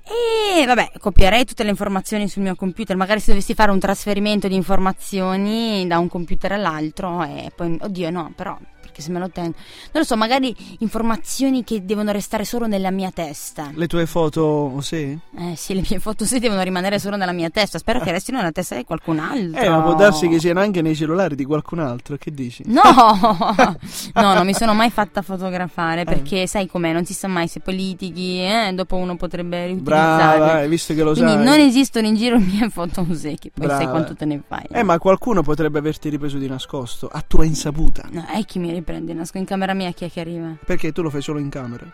E 0.08 0.64
vabbè, 0.64 0.92
copierei 1.00 1.44
tutte 1.44 1.64
le 1.64 1.70
informazioni 1.70 2.28
sul 2.28 2.42
mio 2.42 2.54
computer. 2.54 2.94
Magari 2.94 3.18
se 3.18 3.32
dovessi 3.32 3.54
fare 3.54 3.72
un 3.72 3.80
trasferimento 3.80 4.46
di 4.46 4.54
informazioni 4.54 5.84
da 5.88 5.98
un 5.98 6.08
computer 6.08 6.52
all'altro, 6.52 7.24
e 7.24 7.50
poi, 7.54 7.76
oddio, 7.80 8.10
no, 8.10 8.32
però. 8.36 8.56
Perché 8.96 9.02
se 9.02 9.10
me 9.10 9.18
lo 9.18 9.28
tengo. 9.28 9.56
Non 9.92 10.02
lo 10.02 10.04
so, 10.04 10.16
magari 10.16 10.54
informazioni 10.78 11.64
che 11.64 11.84
devono 11.84 12.12
restare 12.12 12.44
solo 12.44 12.66
nella 12.66 12.90
mia 12.90 13.10
testa. 13.10 13.70
Le 13.74 13.86
tue 13.86 14.06
foto, 14.06 14.80
sì? 14.80 15.18
Eh 15.36 15.54
sì, 15.56 15.74
le 15.74 15.84
mie 15.88 15.98
foto 15.98 16.24
sì 16.24 16.38
devono 16.38 16.62
rimanere 16.62 16.98
solo 16.98 17.16
nella 17.16 17.32
mia 17.32 17.50
testa. 17.50 17.78
Spero 17.78 18.00
che 18.00 18.10
restino 18.10 18.38
nella 18.38 18.52
testa 18.52 18.74
di 18.74 18.84
qualcun 18.84 19.18
altro. 19.18 19.60
Eh, 19.60 19.68
ma 19.68 19.82
può 19.82 19.94
darsi 19.94 20.28
che 20.28 20.38
siano 20.40 20.60
anche 20.60 20.80
nei 20.80 20.94
cellulari 20.96 21.34
di 21.34 21.44
qualcun 21.44 21.80
altro, 21.80 22.16
che 22.16 22.32
dici? 22.32 22.62
No, 22.66 22.82
no, 24.14 24.34
non 24.34 24.46
mi 24.46 24.54
sono 24.54 24.72
mai 24.72 24.90
fatta 24.90 25.20
fotografare 25.20 26.04
perché 26.04 26.46
sai 26.46 26.66
com'è, 26.66 26.92
non 26.92 27.04
si 27.04 27.12
sa 27.12 27.28
mai 27.28 27.48
se 27.48 27.60
poi 27.60 27.76
litighi, 27.76 28.40
eh, 28.40 28.72
dopo 28.72 28.96
uno 28.96 29.16
potrebbe 29.16 29.66
riutilizzarle. 29.66 30.38
Brava, 30.38 30.52
hai 30.54 30.68
visto 30.68 30.94
che 30.94 31.02
lo 31.02 31.12
Quindi 31.12 31.32
sai. 31.32 31.44
non 31.44 31.58
esistono 31.58 32.06
in 32.06 32.14
giro 32.14 32.38
mie 32.38 32.70
foto 32.70 33.04
che 33.04 33.50
poi 33.52 33.66
sai 33.66 33.76
Brava. 33.76 33.90
quanto 33.90 34.14
te 34.14 34.24
ne 34.24 34.40
fai. 34.46 34.64
Eh, 34.70 34.82
ma 34.82 34.98
qualcuno 34.98 35.42
potrebbe 35.42 35.78
averti 35.78 36.08
ripreso 36.08 36.38
di 36.38 36.48
nascosto, 36.48 37.08
a 37.12 37.22
tua 37.26 37.44
insaputa. 37.44 38.04
No, 38.10 38.24
è 38.26 38.42
chi 38.44 38.58
mi 38.58 38.72
riprende, 38.86 39.12
nasco 39.14 39.38
in 39.38 39.44
camera 39.44 39.74
mia 39.74 39.90
chi 39.90 40.04
è 40.04 40.10
che 40.10 40.20
arriva. 40.20 40.54
Perché 40.64 40.92
tu 40.92 41.02
lo 41.02 41.10
fai 41.10 41.20
solo 41.20 41.40
in 41.40 41.48
camera. 41.48 41.84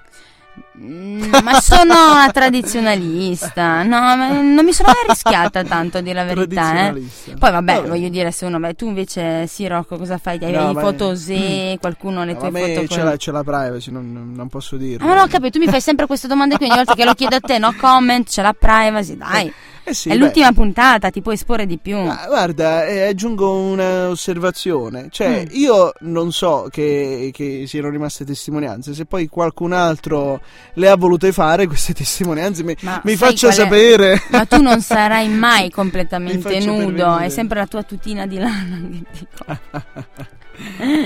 Mm, 0.79 1.33
ma 1.43 1.59
sono 1.63 2.11
una 2.13 2.29
tradizionalista, 2.31 3.83
no, 3.85 3.99
ma 3.99 4.43
non 4.43 4.63
mi 4.63 4.75
sono 4.75 4.89
mai 4.89 5.07
rischiata 5.09 5.65
tanto 5.65 5.97
a 5.97 6.01
dire 6.03 6.15
la 6.15 6.25
verità, 6.25 6.89
eh. 6.89 6.93
Poi 7.39 7.51
vabbè, 7.51 7.75
Vabbè. 7.77 7.89
voglio 7.89 8.11
dire 8.11 8.31
se 8.33 8.45
uno, 8.45 8.59
beh, 8.61 8.75
tu 8.75 8.87
invece 8.87 9.47
sì 9.47 9.67
Rocco, 9.67 9.97
cosa 9.97 10.19
fai? 10.19 10.39
Hai 10.43 10.53
No, 10.53 10.71
i 10.71 10.75
ma- 10.75 10.81
foto 10.83 11.17
se 11.17 11.77
qualcuno 11.81 12.25
le 12.25 12.35
No, 12.35 12.39
tue 12.39 12.51
foto 12.51 12.87
c'è 12.87 12.97
con- 13.01 13.05
la, 13.07 13.17
c'è 13.17 13.33
la 13.33 13.43
privacy, 13.43 13.91
non, 13.91 14.33
non 14.35 14.49
posso 14.49 14.77
dirlo. 14.77 15.07
Ah, 15.07 15.09
ma 15.09 15.15
no, 15.15 15.23
ho 15.23 15.27
capito, 15.27 15.59
tu 15.59 15.65
mi 15.65 15.71
fai 15.71 15.81
sempre 15.81 16.07
queste 16.07 16.29
domande 16.29 16.59
qui 16.59 16.67
ogni 16.67 16.75
volta 16.77 16.95
che 16.95 17.05
lo 17.07 17.15
chiedo 17.15 17.37
a 17.37 17.41
te, 17.41 17.57
no 17.57 17.75
comment, 17.75 18.29
c'è 18.29 18.43
la 18.43 18.53
privacy, 18.53 19.17
dai. 19.17 19.51
Eh 19.85 19.95
sì, 19.95 20.09
è 20.11 20.13
beh. 20.13 20.19
l'ultima 20.19 20.53
puntata, 20.53 21.11
ti 21.11 21.21
puoi 21.23 21.35
esporre 21.35 21.67
di 21.67 21.77
più. 21.79 21.97
Ah, 21.97 22.25
guarda, 22.29 22.87
eh, 22.87 23.09
aggiungo 23.09 23.53
un'osservazione. 23.53 25.09
Cioè, 25.11 25.43
Mm. 25.45 25.55
io 25.57 25.93
non 26.01 26.31
so 26.33 26.69
che, 26.71 27.31
che 27.33 27.65
siano 27.67 27.89
rimaste 27.89 28.25
testimonianze. 28.25 28.95
Se 28.95 29.07
poi 29.07 29.27
qualcun 29.29 29.73
altro 29.73 30.41
le 30.75 30.89
ha 30.89 30.97
volute 30.97 31.33
fare, 31.33 31.67
queste 31.67 31.93
testimonianze, 31.95 32.63
mi, 32.63 32.77
Ma 32.81 33.01
mi 33.05 33.17
faccia 33.17 33.49
qual 33.49 33.59
è? 33.59 33.63
sapere. 33.63 34.23
Ma 34.31 34.45
tu 34.45 34.63
non 34.63 34.81
sarai 34.83 35.29
mai 35.29 35.71
completamente 35.71 36.59
nudo, 36.61 36.93
pervenire. 36.95 37.25
è 37.27 37.29
sempre 37.29 37.59
la 37.59 37.67
tua 37.67 37.83
tutina 37.83 38.27
di 38.27 38.39
lana 38.39 38.81
che 38.91 39.03
ti 39.19 39.27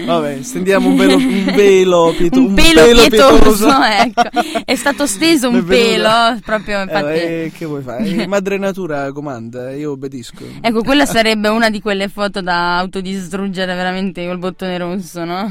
Vabbè, 0.04 0.42
stendiamo 0.42 0.88
un 0.88 0.96
velo, 0.96 1.16
un 1.16 1.44
velo, 1.54 2.14
pieto- 2.16 2.38
un 2.40 2.54
pelo, 2.54 2.82
pietoso, 2.84 3.36
pietoso. 3.36 3.68
ecco. 3.82 4.22
È 4.64 4.74
stato 4.74 5.06
steso 5.06 5.48
un 5.48 5.64
pelo, 5.64 6.38
proprio 6.44 6.78
Eh, 6.78 6.82
infatti. 6.82 7.06
eh, 7.18 7.52
che 7.56 7.64
vuoi 7.66 7.82
fare? 7.82 8.26
Madre 8.26 8.58
natura 8.58 9.10
comanda, 9.12 9.72
io 9.72 9.92
obbedisco. 9.92 10.44
Ecco, 10.60 10.82
quella 10.82 11.06
sarebbe 11.06 11.48
una 11.48 11.70
di 11.70 11.80
quelle 11.80 12.08
foto 12.08 12.40
da 12.40 12.78
autodistruggere 12.78 13.74
veramente 13.74 14.26
col 14.26 14.38
bottone 14.38 14.78
rosso, 14.78 15.24
no? 15.24 15.50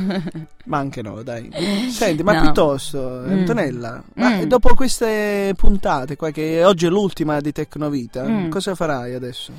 Ma 0.65 0.77
anche 0.79 1.01
no, 1.01 1.21
dai. 1.21 1.49
Senti, 1.89 2.23
ma 2.23 2.33
No. 2.33 2.41
piuttosto, 2.41 3.21
Mm. 3.25 3.31
Antonella, 3.31 4.03
ma 4.15 4.29
Mm. 4.37 4.41
dopo 4.43 4.73
queste 4.73 5.53
puntate 5.55 6.15
qua, 6.15 6.31
che 6.31 6.63
oggi 6.63 6.85
è 6.87 6.89
l'ultima 6.89 7.39
di 7.39 7.51
Tecnovita, 7.51 8.23
Mm. 8.27 8.49
cosa 8.49 8.73
farai 8.75 9.13
adesso? 9.13 9.51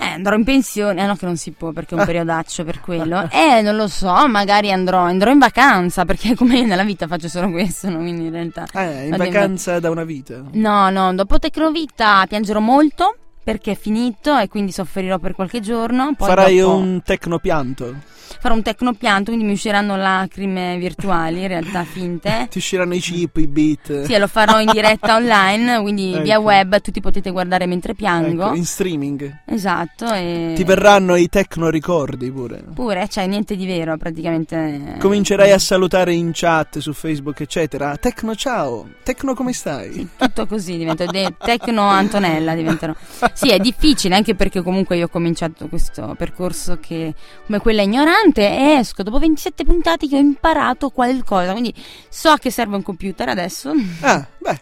Eh, 0.00 0.06
andrò 0.14 0.34
in 0.34 0.44
pensione, 0.44 1.02
eh 1.02 1.06
no 1.06 1.14
che 1.14 1.26
non 1.26 1.36
si 1.36 1.50
può 1.50 1.72
perché 1.72 1.94
è 1.94 1.98
un 1.98 2.04
periodaccio 2.06 2.64
per 2.64 2.80
quello. 2.80 3.28
Eh, 3.30 3.60
non 3.60 3.76
lo 3.76 3.86
so, 3.86 4.26
magari 4.28 4.72
andrò, 4.72 5.00
andrò 5.00 5.30
in 5.30 5.38
vacanza 5.38 6.06
perché 6.06 6.34
come 6.36 6.64
nella 6.64 6.84
vita 6.84 7.06
faccio 7.06 7.28
solo 7.28 7.50
questo, 7.50 7.90
no? 7.90 7.98
quindi 7.98 8.24
in 8.24 8.32
realtà... 8.32 8.66
Eh, 8.72 9.04
in 9.04 9.10
Vado 9.10 9.24
in 9.24 9.30
vacanza 9.32 9.78
da 9.78 9.90
una 9.90 10.04
vita. 10.04 10.42
No, 10.52 10.88
no, 10.88 11.14
dopo 11.14 11.38
Tecnovita 11.38 12.24
piangerò 12.26 12.60
molto 12.60 13.16
perché 13.42 13.72
è 13.72 13.76
finito 13.76 14.36
e 14.38 14.48
quindi 14.48 14.72
soffrirò 14.72 15.18
per 15.18 15.34
qualche 15.34 15.60
giorno. 15.60 16.14
Poi 16.16 16.28
Farai 16.28 16.58
dopo 16.58 16.76
un 16.76 17.02
tecnopianto. 17.02 17.94
farò 18.40 18.54
un 18.54 18.62
tecnopianto, 18.62 19.24
quindi 19.30 19.44
mi 19.44 19.52
usciranno 19.52 19.96
lacrime 19.96 20.76
virtuali, 20.78 21.40
in 21.42 21.48
realtà 21.48 21.82
finte. 21.84 22.46
Ti 22.50 22.58
usciranno 22.58 22.94
i 22.94 23.00
chip, 23.00 23.36
i 23.38 23.46
beat. 23.46 24.04
Sì, 24.04 24.16
lo 24.18 24.26
farò 24.28 24.60
in 24.60 24.70
diretta 24.70 25.16
online, 25.16 25.80
quindi 25.80 26.12
Ecco. 26.14 26.22
via 26.22 26.38
web, 26.38 26.80
tutti 26.80 27.00
potete 27.00 27.30
guardare 27.30 27.66
mentre 27.66 27.94
piango. 27.94 28.46
Ecco, 28.46 28.54
in 28.54 28.64
streaming. 28.64 29.40
Esatto, 29.46 30.12
e... 30.12 30.52
Ti 30.54 30.64
verranno 30.64 31.16
i 31.16 31.28
tecno 31.28 31.70
ricordi 31.70 32.30
pure. 32.30 32.62
Pure, 32.74 33.08
cioè 33.08 33.26
niente 33.26 33.56
di 33.56 33.66
vero 33.66 33.96
praticamente. 33.96 34.96
Comincerai 34.98 35.50
a 35.50 35.58
salutare 35.58 36.12
in 36.14 36.30
chat 36.32 36.78
su 36.78 36.92
Facebook, 36.92 37.40
eccetera. 37.40 37.96
Tecno, 37.96 38.34
ciao. 38.36 38.86
Tecno, 39.02 39.34
come 39.34 39.52
stai? 39.52 40.08
Tutto 40.16 40.46
così 40.46 40.76
divento 40.76 41.04
de- 41.06 41.34
tecno 41.38 41.82
Antonella 41.88 42.54
diventerò. 42.54 42.94
Sì, 43.32 43.50
è 43.50 43.58
difficile 43.58 44.14
anche 44.14 44.34
perché 44.34 44.62
comunque 44.62 44.96
io 44.96 45.06
ho 45.06 45.08
cominciato 45.08 45.68
questo 45.68 46.14
percorso 46.16 46.78
che 46.80 47.14
come 47.46 47.58
quella 47.58 47.82
ignorante 47.82 48.42
e 48.48 48.72
esco 48.78 49.02
dopo 49.02 49.18
27 49.18 49.64
puntate 49.64 50.06
che 50.08 50.16
ho 50.16 50.20
imparato 50.20 50.90
qualcosa, 50.90 51.52
quindi 51.52 51.74
so 52.08 52.34
che 52.36 52.50
serve 52.50 52.76
un 52.76 52.82
computer 52.82 53.28
adesso. 53.28 53.72
Ah, 54.00 54.26
beh. 54.38 54.60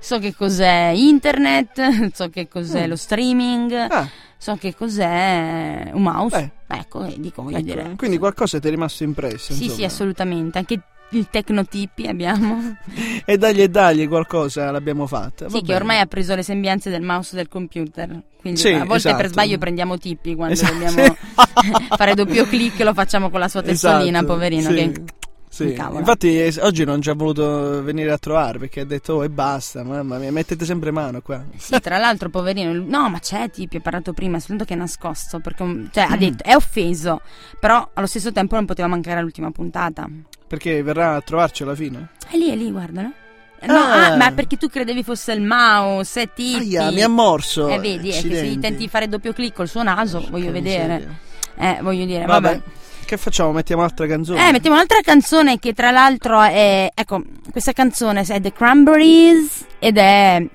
So 0.00 0.18
che 0.18 0.34
cos'è 0.34 0.92
internet, 0.94 2.12
so 2.14 2.28
che 2.30 2.48
cos'è 2.48 2.86
Mm. 2.86 2.88
lo 2.88 2.96
streaming, 2.96 3.72
Ah, 3.90 4.08
so 4.36 4.56
che 4.56 4.74
cos'è 4.74 5.90
un 5.92 6.02
mouse. 6.02 6.52
Ecco, 6.66 7.04
e 7.04 7.14
dico, 7.18 7.42
voglio 7.42 7.56
ecco, 7.58 7.66
dire. 7.66 7.94
quindi 7.96 8.18
qualcosa 8.18 8.58
ti 8.58 8.66
è 8.68 8.70
rimasto 8.70 9.02
impresso. 9.04 9.52
Sì, 9.52 9.54
sì, 9.54 9.64
insomma. 9.64 9.86
assolutamente. 9.86 10.58
Anche 10.58 10.80
il 11.10 11.28
tecnotipi 11.30 12.06
abbiamo. 12.06 12.76
E 13.24 13.36
dagli 13.38 13.62
e 13.62 13.68
dagli 13.68 14.06
qualcosa 14.08 14.70
l'abbiamo 14.70 15.06
fatta. 15.06 15.46
Va 15.46 15.50
Sì, 15.50 15.58
che 15.60 15.66
bene. 15.66 15.78
ormai 15.78 16.00
ha 16.00 16.06
preso 16.06 16.34
le 16.34 16.42
sembianze 16.42 16.90
del 16.90 17.02
mouse 17.02 17.34
del 17.36 17.48
computer. 17.48 18.22
Quindi 18.40 18.60
Sì, 18.60 18.68
a 18.72 18.84
volte 18.84 19.10
per 19.10 19.24
esatto. 19.26 19.28
sbaglio 19.28 19.58
prendiamo 19.58 19.98
tippi 19.98 20.34
quando 20.34 20.54
Esatto, 20.54 20.72
dobbiamo 20.74 21.16
fare 21.96 22.14
doppio 22.14 22.46
clic 22.46 22.78
lo 22.80 22.94
facciamo 22.94 23.30
con 23.30 23.40
la 23.40 23.48
sua 23.48 23.62
testolina, 23.62 24.18
Esatto, 24.18 24.32
poverino. 24.32 24.68
sì. 24.70 24.74
Che... 24.74 25.02
Sì, 25.50 25.72
infatti 25.72 26.38
eh, 26.40 26.54
oggi 26.60 26.84
non 26.84 27.00
ci 27.00 27.08
ha 27.08 27.14
voluto 27.14 27.82
venire 27.82 28.12
a 28.12 28.18
trovare 28.18 28.58
perché 28.58 28.80
ha 28.80 28.84
detto 28.84 29.14
oh 29.14 29.24
e 29.24 29.30
basta, 29.30 29.82
mamma 29.82 30.18
mia, 30.18 30.30
mettete 30.30 30.64
sempre 30.66 30.90
mano 30.92 31.20
qua. 31.22 31.42
Sì, 31.56 31.80
tra 31.80 31.96
l'altro, 31.96 32.28
poverino. 32.28 32.70
No, 32.86 33.08
ma 33.08 33.18
c'è 33.18 33.48
Tipi, 33.50 33.78
ha 33.78 33.80
parlato 33.80 34.12
prima, 34.12 34.38
soltanto 34.38 34.64
che 34.66 34.74
è 34.74 34.76
nascosto. 34.76 35.40
Perché, 35.40 35.64
cioè, 35.90 36.06
Mm. 36.06 36.12
ha 36.12 36.16
detto, 36.16 36.44
è 36.44 36.54
offeso. 36.54 37.22
Però 37.58 37.88
allo 37.94 38.06
stesso 38.06 38.30
tempo 38.30 38.54
non 38.56 38.66
poteva 38.66 38.86
mancare 38.88 39.20
l'ultima 39.22 39.50
puntata. 39.50 40.06
Perché 40.48 40.82
verrà 40.82 41.14
a 41.14 41.20
trovarci 41.20 41.62
alla 41.62 41.74
fine. 41.76 42.08
È 42.28 42.36
lì, 42.36 42.50
è 42.50 42.56
lì, 42.56 42.70
guardalo. 42.70 43.12
No, 43.60 43.74
Ah. 43.74 44.06
ah, 44.12 44.16
ma 44.16 44.30
perché 44.32 44.56
tu 44.56 44.68
credevi 44.68 45.02
fosse 45.02 45.32
il 45.32 45.42
mouse, 45.42 46.22
è 46.22 46.28
Tipi. 46.32 46.76
Aia, 46.76 46.90
mi 46.90 47.02
ha 47.02 47.08
morso. 47.08 47.68
Eh, 47.68 47.78
vedi, 47.78 48.08
è 48.08 48.12
che 48.12 48.20
se 48.20 48.28
gli 48.28 48.32
Accidenti. 48.32 48.58
tenti 48.60 48.78
di 48.78 48.88
fare 48.88 49.08
doppio 49.08 49.32
clic 49.32 49.52
col 49.54 49.68
suo 49.68 49.82
naso, 49.82 50.24
voglio 50.30 50.46
Che 50.46 50.52
vedere. 50.52 50.94
miseria. 50.94 51.18
Eh, 51.56 51.82
voglio 51.82 52.04
dire, 52.06 52.24
Vabbè. 52.24 52.48
vabbè. 52.54 52.62
Che 53.04 53.16
facciamo? 53.16 53.52
Mettiamo 53.52 53.82
un'altra 53.82 54.06
canzone? 54.06 54.48
Eh, 54.48 54.52
mettiamo 54.52 54.76
un'altra 54.76 55.00
canzone 55.02 55.58
che 55.58 55.72
tra 55.72 55.90
l'altro 55.90 56.40
è... 56.42 56.90
Ecco, 56.94 57.22
questa 57.50 57.72
canzone 57.72 58.20
è 58.20 58.40
The 58.40 58.52
Cranberries 58.52 59.66
ed 59.78 59.96
è, 59.98 60.46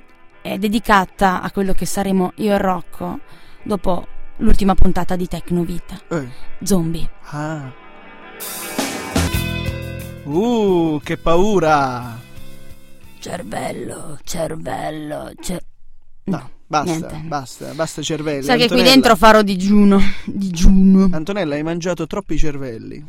è 0.42 0.58
dedicata 0.58 1.42
a 1.42 1.52
quello 1.52 1.74
che 1.74 1.86
saremo 1.86 2.32
io 2.36 2.54
e 2.54 2.58
Rocco 2.58 3.20
dopo 3.64 4.08
l'ultima 4.38 4.76
puntata 4.76 5.16
di 5.16 5.28
Tecnovita. 5.28 6.00
Eh. 6.10 6.28
Zombie. 6.64 7.10
Ah. 7.32 7.72
Uh, 10.24 11.02
che 11.04 11.18
paura. 11.18 12.18
Cervello, 13.20 14.20
cervello, 14.24 15.32
cer... 15.42 15.62
No, 16.26 16.50
basta, 16.66 16.92
niente. 16.92 17.28
basta, 17.28 17.74
basta 17.74 18.02
cervelli. 18.02 18.44
Sa 18.44 18.56
che 18.56 18.70
qui 18.70 18.84
dentro 18.84 19.18
farò 19.18 19.42
digiuno, 19.42 20.00
digiuno. 20.26 21.10
Antonella, 21.12 21.56
hai 21.56 21.64
mangiato 21.64 22.08
troppi 22.08 22.38
cervelli. 22.38 23.04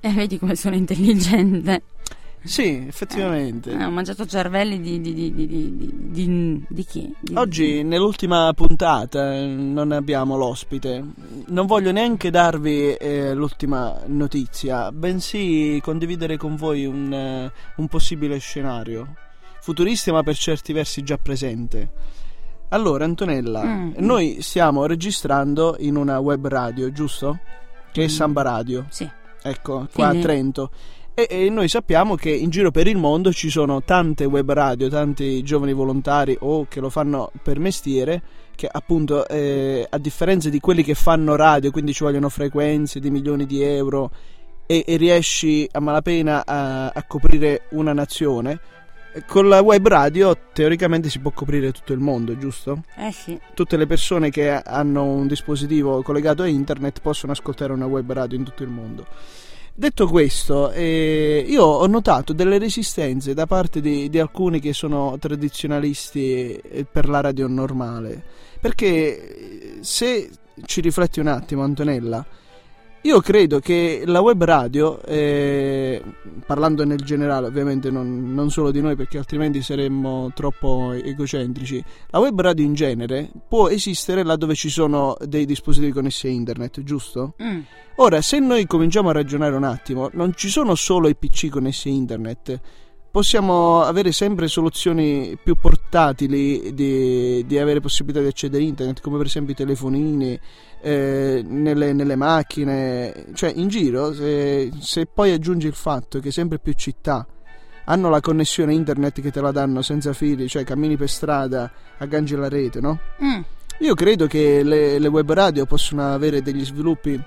E 0.00 0.12
vedi 0.12 0.38
come 0.38 0.54
sono 0.54 0.76
intelligente. 0.76 1.82
Sì, 2.42 2.84
effettivamente. 2.88 3.70
Eh, 3.72 3.84
ho 3.84 3.90
mangiato 3.90 4.24
cervelli 4.26 4.80
di... 4.80 5.00
di, 5.00 5.12
di, 5.14 5.34
di, 5.34 6.10
di, 6.10 6.64
di, 6.68 6.84
chi? 6.84 7.14
Oggi 7.34 7.82
nell'ultima 7.82 8.50
puntata 8.54 9.44
non 9.44 9.92
abbiamo 9.92 10.36
l'ospite. 10.36 11.04
Non 11.48 11.66
voglio 11.66 11.92
neanche 11.92 12.30
darvi 12.30 12.94
eh, 12.94 13.34
l'ultima 13.34 14.00
notizia, 14.06 14.90
bensì 14.90 15.78
condividere 15.82 16.36
con 16.38 16.56
voi 16.56 16.86
un, 16.86 17.12
eh, 17.12 17.52
un 17.76 17.88
possibile 17.88 18.38
scenario. 18.38 19.14
Futurista 19.60 20.10
ma 20.12 20.22
per 20.22 20.36
certi 20.36 20.72
versi 20.72 21.02
già 21.02 21.18
presente. 21.18 21.90
Allora, 22.70 23.04
Antonella, 23.04 23.62
Mm. 23.64 23.92
noi 23.98 24.38
stiamo 24.40 24.86
registrando 24.86 25.76
in 25.80 25.96
una 25.96 26.18
web 26.20 26.46
radio, 26.46 26.90
giusto? 26.92 27.38
Che 27.92 28.00
è 28.02 28.04
Mm. 28.06 28.08
Samba 28.08 28.42
Radio. 28.42 28.86
Sì. 28.88 29.06
Ecco, 29.42 29.88
qua 29.92 30.06
Quindi- 30.08 30.18
a 30.18 30.22
Trento. 30.22 30.70
E, 31.14 31.26
e, 31.28 31.50
noi 31.50 31.68
sappiamo 31.68 32.14
che 32.14 32.30
in 32.30 32.50
giro 32.50 32.70
per 32.70 32.86
il 32.86 32.96
mondo 32.96 33.32
ci 33.32 33.50
sono 33.50 33.82
tante 33.82 34.24
web 34.24 34.50
radio, 34.52 34.88
tanti 34.88 35.42
giovani 35.42 35.72
volontari 35.72 36.36
o 36.40 36.66
che 36.68 36.80
lo 36.80 36.88
fanno 36.88 37.30
per 37.42 37.58
mestiere, 37.58 38.22
che 38.54 38.68
appunto 38.70 39.26
eh, 39.28 39.86
a 39.88 39.98
differenza 39.98 40.48
di 40.48 40.60
quelli 40.60 40.82
che 40.82 40.94
fanno 40.94 41.36
radio, 41.36 41.70
quindi 41.70 41.92
ci 41.92 42.04
vogliono 42.04 42.28
frequenze 42.28 43.00
di 43.00 43.10
milioni 43.10 43.46
di 43.46 43.62
euro 43.62 44.10
e, 44.66 44.84
e 44.86 44.96
riesci 44.96 45.68
a 45.72 45.80
malapena 45.80 46.44
a, 46.46 46.88
a 46.88 47.04
coprire 47.04 47.62
una 47.70 47.92
nazione, 47.92 48.60
con 49.26 49.48
la 49.48 49.60
web 49.60 49.86
radio 49.88 50.36
teoricamente 50.52 51.08
si 51.10 51.18
può 51.18 51.32
coprire 51.32 51.72
tutto 51.72 51.92
il 51.92 51.98
mondo, 51.98 52.38
giusto? 52.38 52.84
Eh 52.96 53.10
sì. 53.10 53.38
Tutte 53.54 53.76
le 53.76 53.86
persone 53.86 54.30
che 54.30 54.50
hanno 54.50 55.04
un 55.04 55.26
dispositivo 55.26 56.02
collegato 56.02 56.42
a 56.42 56.46
internet 56.46 57.00
possono 57.00 57.32
ascoltare 57.32 57.72
una 57.72 57.86
web 57.86 58.12
radio 58.12 58.38
in 58.38 58.44
tutto 58.44 58.62
il 58.62 58.68
mondo. 58.68 59.06
Detto 59.74 60.06
questo, 60.08 60.70
eh, 60.72 61.44
io 61.46 61.64
ho 61.64 61.86
notato 61.86 62.32
delle 62.32 62.58
resistenze 62.58 63.32
da 63.32 63.46
parte 63.46 63.80
di, 63.80 64.10
di, 64.10 64.18
alcuni 64.18 64.60
che 64.60 64.74
sono 64.74 65.16
tradizionalisti 65.18 66.56
eh, 66.56 66.84
per 66.84 67.08
la 67.08 67.20
radio 67.20 67.46
normale, 67.46 68.22
perché 68.60 68.86
eh, 68.86 69.78
se 69.80 70.28
ci 70.66 70.80
rifletti 70.82 71.20
un 71.20 71.28
attimo, 71.28 71.62
Antonella, 71.62 72.24
io 73.02 73.20
credo 73.20 73.60
che 73.60 74.02
la 74.04 74.20
web 74.20 74.44
radio, 74.44 75.00
eh, 75.04 76.02
parlando 76.44 76.84
nel 76.84 77.00
generale 77.00 77.46
ovviamente 77.46 77.90
non, 77.90 78.34
non, 78.34 78.50
solo 78.50 78.70
di 78.70 78.82
noi 78.82 78.94
perché 78.94 79.16
altrimenti 79.16 79.62
saremmo 79.62 80.32
troppo 80.34 80.92
egocentrici, 80.92 81.82
la 82.10 82.18
web 82.18 82.38
radio 82.38 82.64
in 82.64 82.74
genere 82.74 83.30
può 83.48 83.68
esistere 83.68 84.22
laddove 84.22 84.54
ci 84.54 84.68
sono 84.68 85.16
dei 85.26 85.46
dispositivi 85.46 85.92
connessi 85.92 86.26
a 86.26 86.30
internet, 86.30 86.82
giusto? 86.82 87.34
Mm. 87.42 87.60
Ora, 87.96 88.20
se 88.20 88.38
noi 88.38 88.66
cominciamo 88.66 89.08
a 89.08 89.12
ragionare 89.12 89.56
un 89.56 89.64
attimo, 89.64 90.10
non 90.12 90.34
ci 90.34 90.50
sono 90.50 90.74
solo 90.74 91.08
i 91.08 91.16
PC 91.16 91.48
connessi 91.48 91.88
a 91.88 91.92
internet, 91.92 92.60
possiamo 93.10 93.82
avere 93.82 94.12
sempre 94.12 94.46
soluzioni 94.46 95.36
più 95.42 95.56
portatili 95.56 96.72
di, 96.72 97.44
di 97.46 97.58
avere 97.58 97.80
possibilità 97.80 98.20
di 98.20 98.28
accedere 98.28 98.62
a 98.62 98.66
internet, 98.66 99.00
come 99.00 99.16
per 99.16 99.26
esempio 99.26 99.52
i 99.52 99.56
telefonini 99.56 100.38
eh, 100.80 101.42
nelle, 101.44 101.92
nelle, 101.92 102.16
macchine, 102.16 103.26
cioè 103.34 103.52
in 103.54 103.68
giro, 103.68 104.12
se, 104.14 104.70
se, 104.80 105.06
poi 105.06 105.32
aggiungi 105.32 105.66
il 105.66 105.74
fatto 105.74 106.20
che 106.20 106.30
sempre 106.30 106.58
più 106.58 106.72
città 106.74 107.26
hanno 107.84 108.08
la 108.08 108.20
connessione 108.20 108.72
internet 108.72 109.20
che 109.20 109.32
te 109.32 109.40
la 109.40 109.50
danno 109.50 109.82
senza 109.82 110.12
fili, 110.12 110.48
cioè 110.48 110.62
cammini 110.62 110.96
per 110.96 111.08
strada, 111.08 111.70
agganci 111.98 112.36
la 112.36 112.48
rete, 112.48 112.80
no? 112.80 113.00
Mm. 113.22 113.40
Io 113.80 113.94
credo 113.94 114.26
che 114.26 114.62
le, 114.62 114.98
le 114.98 115.08
web 115.08 115.32
radio 115.32 115.64
possono 115.64 116.12
avere 116.12 116.42
degli 116.42 116.64
sviluppi 116.64 117.20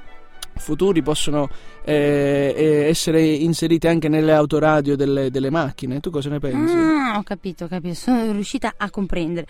futuri 0.55 1.01
possono 1.01 1.49
eh, 1.83 2.53
eh, 2.55 2.87
essere 2.87 3.23
inserite 3.23 3.87
anche 3.87 4.09
nelle 4.09 4.33
autoradio 4.33 4.95
delle, 4.95 5.29
delle 5.29 5.49
macchine. 5.49 5.99
Tu 5.99 6.09
cosa 6.09 6.29
ne 6.29 6.39
pensi? 6.39 6.75
Ah, 6.75 7.17
ho 7.17 7.23
capito, 7.23 7.65
ho 7.65 7.67
capito, 7.67 7.95
sono 7.95 8.31
riuscita 8.31 8.73
a 8.77 8.89
comprendere. 8.89 9.47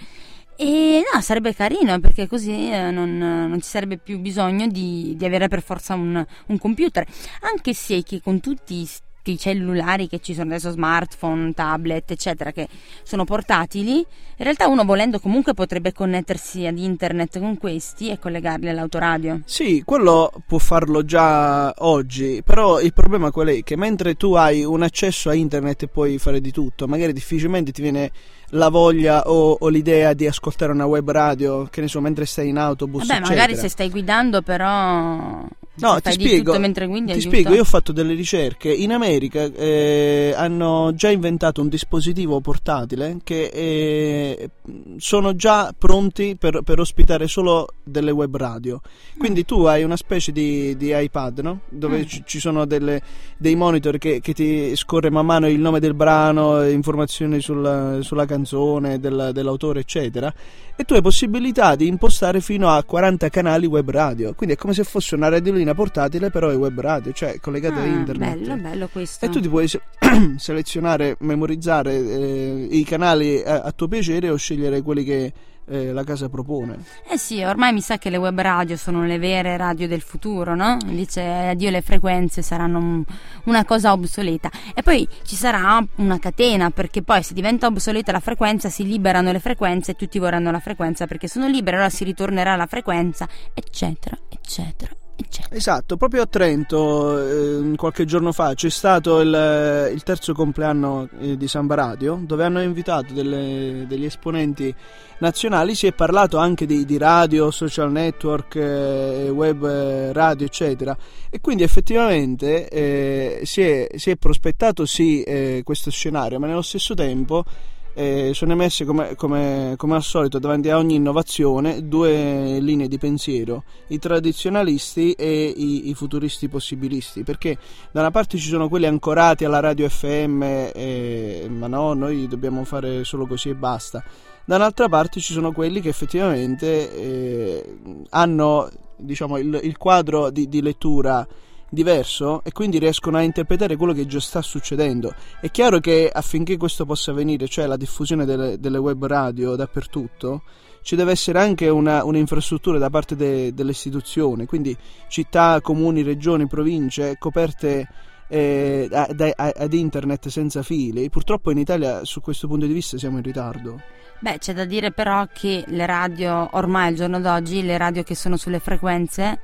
E 0.56 1.02
no, 1.12 1.20
sarebbe 1.22 1.54
carino 1.54 2.00
perché 2.00 2.28
così 2.28 2.72
eh, 2.72 2.92
non, 2.92 3.18
non, 3.18 3.60
ci 3.60 3.68
sarebbe 3.68 3.98
più 3.98 4.20
bisogno 4.20 4.68
di, 4.68 5.16
di 5.18 5.26
avere 5.26 5.48
per 5.48 5.64
forza 5.64 5.96
un, 5.96 6.24
un, 6.46 6.58
computer. 6.60 7.06
Anche 7.42 7.74
se 7.74 8.04
che 8.04 8.22
con 8.22 8.40
tutti 8.40 8.88
i 9.32 9.38
cellulari 9.38 10.08
che 10.08 10.20
ci 10.20 10.34
sono 10.34 10.50
adesso, 10.50 10.72
smartphone, 10.72 11.54
tablet, 11.54 12.12
eccetera, 12.12 12.52
che 12.52 12.68
sono 13.04 13.24
portatili, 13.24 13.98
in 13.98 14.44
realtà 14.44 14.68
uno 14.68 14.84
volendo 14.84 15.20
comunque 15.20 15.54
potrebbe 15.54 15.92
connettersi 15.94 16.66
ad 16.66 16.78
internet 16.78 17.40
con 17.40 17.58
questi 17.58 18.10
e 18.10 18.20
collegarli 18.20 18.70
all'autoradio. 18.70 19.42
Sì, 19.46 19.84
quello 19.86 20.32
può 20.48 20.58
farlo 20.58 21.04
già 21.06 21.74
oggi, 21.78 22.42
però 22.44 22.80
il 22.80 22.94
problema 22.94 23.32
qual 23.32 23.48
è? 23.48 23.64
Che 23.64 23.76
mentre 23.76 24.16
tu 24.16 24.34
hai 24.34 24.64
un 24.64 24.84
accesso 24.84 25.30
a 25.30 25.34
internet 25.34 25.84
e 25.84 25.88
puoi 25.88 26.18
fare 26.18 26.42
di 26.42 26.52
tutto, 26.52 26.88
magari 26.88 27.14
difficilmente 27.14 27.72
ti 27.72 27.82
viene 27.82 28.12
la 28.54 28.70
voglia 28.70 29.30
o, 29.30 29.58
o, 29.60 29.68
l'idea 29.70 30.14
di 30.14 30.28
ascoltare 30.28 30.72
una 30.72 30.86
web 30.86 31.10
radio, 31.10 31.66
che 31.66 31.82
ne 31.82 31.88
so, 31.88 32.00
mentre 32.02 32.26
stai 32.26 32.50
in 32.50 32.58
autobus. 32.58 33.02
Vabbè, 33.02 33.20
eccetera. 33.20 33.42
magari 33.42 33.56
se 33.56 33.70
stai 33.70 33.90
guidando, 33.90 34.42
però. 34.42 35.46
No, 35.76 36.00
ti 36.02 36.12
spiego, 36.12 36.54
ti 36.54 37.22
spiego, 37.22 37.54
io 37.56 37.62
ho 37.62 37.66
fatto 37.66 37.92
delle 37.92 38.14
ricerche. 38.14 38.72
In 38.72 38.94
America 38.94 39.42
eh, 39.42 40.32
hanno 40.36 40.94
già 40.94 41.10
inventato 41.10 41.62
un 41.62 41.68
dispositivo 41.68 42.40
portatile 42.42 43.18
che 43.24 43.46
eh, 43.46 44.50
sono 44.98 45.36
già 45.36 45.74
pronti 45.76 46.36
per, 46.38 46.62
per, 46.64 46.80
ospitare 46.80 47.28
solo 47.28 47.70
delle 47.84 48.12
web 48.12 48.38
radio. 48.38 48.82
Quindi 49.18 49.40
mm. 49.42 49.46
tu 49.46 49.64
hai 49.64 49.82
una 49.82 49.98
specie 49.98 50.32
di, 50.32 50.78
di 50.78 50.94
iPad, 50.96 51.40
no? 51.40 51.62
Dove 51.70 52.02
mm. 52.02 52.06
ci, 52.06 52.22
ci, 52.24 52.40
sono 52.40 52.66
delle, 52.66 53.02
dei 53.38 53.56
monitor 53.56 53.98
che, 53.98 54.20
che, 54.22 54.34
ti 54.34 54.76
scorre 54.76 55.10
man 55.10 55.26
mano 55.26 55.48
il 55.50 55.60
nome 55.60 55.80
del 55.80 55.96
brano, 55.96 56.68
informazioni 56.68 57.42
sulla, 57.42 57.98
sulla 58.02 58.26
canzone 58.26 59.00
del, 59.00 59.32
dell'autore, 59.34 59.80
eccetera, 59.80 60.32
e 60.76 60.84
tu 60.84 60.94
hai 60.94 61.02
possibilità 61.02 61.76
di 61.76 61.88
impostare 61.88 62.42
fino 62.42 62.70
a 62.70 62.84
40 62.84 63.30
canali 63.30 63.66
web 63.66 63.90
radio. 63.90 64.34
Quindi 64.34 64.56
è 64.56 64.58
come 64.58 64.74
se 64.74 64.84
fosse 64.84 65.16
una 65.16 65.30
radiolina 65.64 65.74
portatile, 65.74 66.30
però 66.30 66.50
è 66.50 66.56
web 66.56 66.80
radio, 66.80 67.12
cioè 67.12 67.40
collegata 67.40 67.80
ah, 67.80 67.84
a 67.84 67.86
internet. 67.86 68.38
Bello, 68.38 68.56
bello 68.56 68.90
questo. 68.92 69.26
E 69.26 69.30
tu 69.30 69.40
ti 69.40 69.50
puoi 69.50 69.68
se- 69.68 69.82
selezionare, 70.38 71.16
memorizzare 71.20 71.96
eh, 71.96 72.68
i 72.70 72.84
canali 72.84 73.42
a, 73.42 73.62
a 73.62 73.72
tuo 73.72 73.88
piacere 73.88 74.30
o 74.30 74.36
scegliere 74.36 74.82
quelli 74.82 75.04
che 75.04 75.34
eh, 75.66 75.94
la 75.94 76.04
casa 76.04 76.30
propone. 76.30 76.84
Eh 77.10 77.18
sì, 77.18 77.42
ormai 77.42 77.72
mi 77.74 77.82
sa 77.82 77.98
che 77.98 78.10
le 78.10 78.18
web 78.18 78.40
radio 78.40 78.76
sono 78.76 79.06
le 79.06 79.18
vere 79.18 79.56
radio 79.56 79.88
del 79.88 80.02
futuro, 80.02 80.56
no? 80.56 80.78
Dice 80.86 81.22
addio 81.22 81.70
le 81.70 81.82
frequenze 81.82 82.42
saranno 82.42 82.80
un, 82.80 83.04
una 83.46 83.64
cosa 83.64 83.94
obsoleta. 83.94 84.52
E 84.74 84.84
poi 84.84 85.08
ci 85.24 85.36
sarà 85.36 85.84
una 85.96 86.20
catena, 86.20 86.70
perché 86.70 87.02
poi 87.02 87.24
se 87.24 87.34
diventa 87.34 87.68
obsoleta 87.68 88.12
la 88.12 88.20
frequenza 88.20 88.70
si 88.70 88.86
liberano 88.86 89.32
le 89.32 89.40
frequenze 89.40 89.92
e 89.92 89.96
tutti 89.96 90.20
vorranno 90.20 90.52
la 90.52 90.60
frequenza 90.60 91.08
perché 91.08 91.28
sono 91.28 91.48
libere, 91.48 91.78
allora 91.78 91.90
si 91.92 92.04
ritornerà 92.04 92.54
alla 92.54 92.68
frequenza, 92.68 93.28
eccetera, 93.54 94.18
eccetera. 94.30 94.94
Eccetera. 95.26 95.56
Esatto, 95.56 95.96
proprio 95.96 96.24
a 96.24 96.26
Trento 96.26 97.18
eh, 97.18 97.76
qualche 97.78 98.04
giorno 98.06 98.34
fa 98.34 98.54
c'è 98.54 98.70
stato 98.70 99.22
il, 99.22 99.92
il 99.94 100.04
terzo 100.04 100.34
compleanno 100.34 101.08
eh, 101.20 101.38
di 101.38 101.48
Samba 101.48 101.76
Radio 101.76 102.20
dove 102.22 102.44
hanno 102.44 102.62
invitato 102.62 103.14
delle, 103.14 103.86
degli 103.88 104.04
esponenti 104.04 104.74
nazionali, 105.20 105.76
si 105.76 105.88
è 105.88 105.94
parlato 105.94 106.38
anche 106.38 106.66
di, 106.66 106.84
di 106.84 106.98
radio, 106.98 107.52
social 107.52 107.90
network, 107.92 108.56
eh, 108.56 109.30
web 109.30 109.64
eh, 109.64 110.12
radio 110.12 110.46
eccetera 110.46 110.96
e 111.30 111.40
quindi 111.40 111.64
effettivamente 111.64 113.42
si 113.46 113.62
è, 113.62 113.88
si, 113.96 114.10
è, 114.10 114.16
prospettato 114.18 114.86
sì 114.86 115.62
questo 115.64 115.90
scenario 115.90 116.40
ma 116.40 116.48
nello 116.48 116.62
stesso 116.62 116.94
tempo 116.94 117.46
eh, 117.94 118.32
sono 118.34 118.54
emesse 118.54 118.86
come, 118.86 119.16
come, 119.16 119.76
come, 119.78 119.96
al 119.96 120.04
solito 120.04 120.40
davanti 120.40 120.70
a 120.70 120.78
ogni 120.78 120.96
innovazione 120.96 121.88
due 121.88 122.60
linee 122.60 122.88
di 122.88 122.98
pensiero, 122.98 123.64
i 123.88 124.00
tradizionalisti 124.00 125.14
e 125.14 125.54
i, 125.56 125.90
i 125.90 125.94
futuristi 125.94 126.48
possibilisti, 126.48 127.24
perché 127.24 127.58
da 127.92 128.02
una 128.02 128.12
parte 128.12 128.38
ci 128.38 128.48
sono 128.48 128.70
quelli 128.70 128.86
ancorati 128.86 129.46
alla 129.46 129.60
radio 129.60 129.88
FM, 129.88 130.42
eh, 130.44 131.48
ma 131.50 131.68
no, 131.68 131.94
noi 131.94 132.28
dobbiamo 132.28 132.64
fare 132.64 133.04
solo 133.04 133.28
così 133.28 133.50
e 133.50 133.56
basta, 133.56 134.04
dall'altra 134.46 134.90
parte 134.90 135.20
ci 135.20 135.34
sono 135.34 135.52
quelli 135.52 135.80
che 135.80 135.90
effettivamente 135.90 136.94
eh, 136.94 137.78
hanno 138.10 138.70
diciamo, 138.98 139.38
il, 139.38 139.60
il 139.64 139.78
quadro 139.78 140.30
di, 140.30 140.48
di 140.48 140.62
lettura 140.62 141.26
diverso 141.74 142.44
e 142.44 142.52
quindi 142.52 142.78
riescono 142.78 143.18
a 143.18 143.22
interpretare 143.22 143.76
quello 143.76 143.94
che 143.94 144.06
già 144.06 144.20
sta 144.20 144.42
succedendo. 144.42 145.14
È 145.42 145.50
chiaro 145.52 145.80
che 145.80 146.10
affinché 146.14 146.56
questo 146.56 146.86
possa 146.86 147.12
avvenire, 147.12 147.48
cioè 147.48 147.66
la 147.66 147.78
diffusione 147.78 148.26
delle, 148.26 148.60
delle 148.60 148.78
web 148.78 149.06
radio 149.06 149.56
dappertutto, 149.56 150.44
ci 150.84 150.96
deve 150.96 151.12
essere 151.12 151.40
anche 151.40 151.70
una, 151.70 152.04
un'infrastruttura 152.04 152.78
da 152.78 152.90
parte 152.90 153.16
de, 153.16 153.54
delle 153.54 153.72
istituzioni, 153.72 154.46
quindi 154.46 154.76
città, 155.08 155.60
comuni, 155.62 156.04
regioni, 156.04 156.46
province 156.46 157.16
coperte 157.18 157.88
eh, 158.28 158.90
ad, 158.92 159.32
ad 159.36 159.74
internet 159.74 160.28
senza 160.28 160.62
fili. 160.62 161.10
Purtroppo 161.10 161.52
in 161.52 161.58
Italia 161.58 162.04
su 162.04 162.22
questo 162.22 162.48
punto 162.48 162.66
di 162.66 162.74
vista 162.74 162.98
siamo 162.98 163.18
in 163.18 163.24
ritardo. 163.24 163.82
Beh, 164.20 164.38
c'è 164.38 164.54
da 164.54 164.66
dire 164.66 164.92
però 164.92 165.28
che 165.34 165.64
le 165.68 165.86
radio, 165.86 166.48
ormai 166.52 166.88
al 166.88 166.96
giorno 166.96 167.20
d'oggi, 167.20 167.64
le 167.64 167.78
radio 167.78 168.04
che 168.04 168.16
sono 168.16 168.38
sulle 168.38 168.60
frequenze 168.60 169.40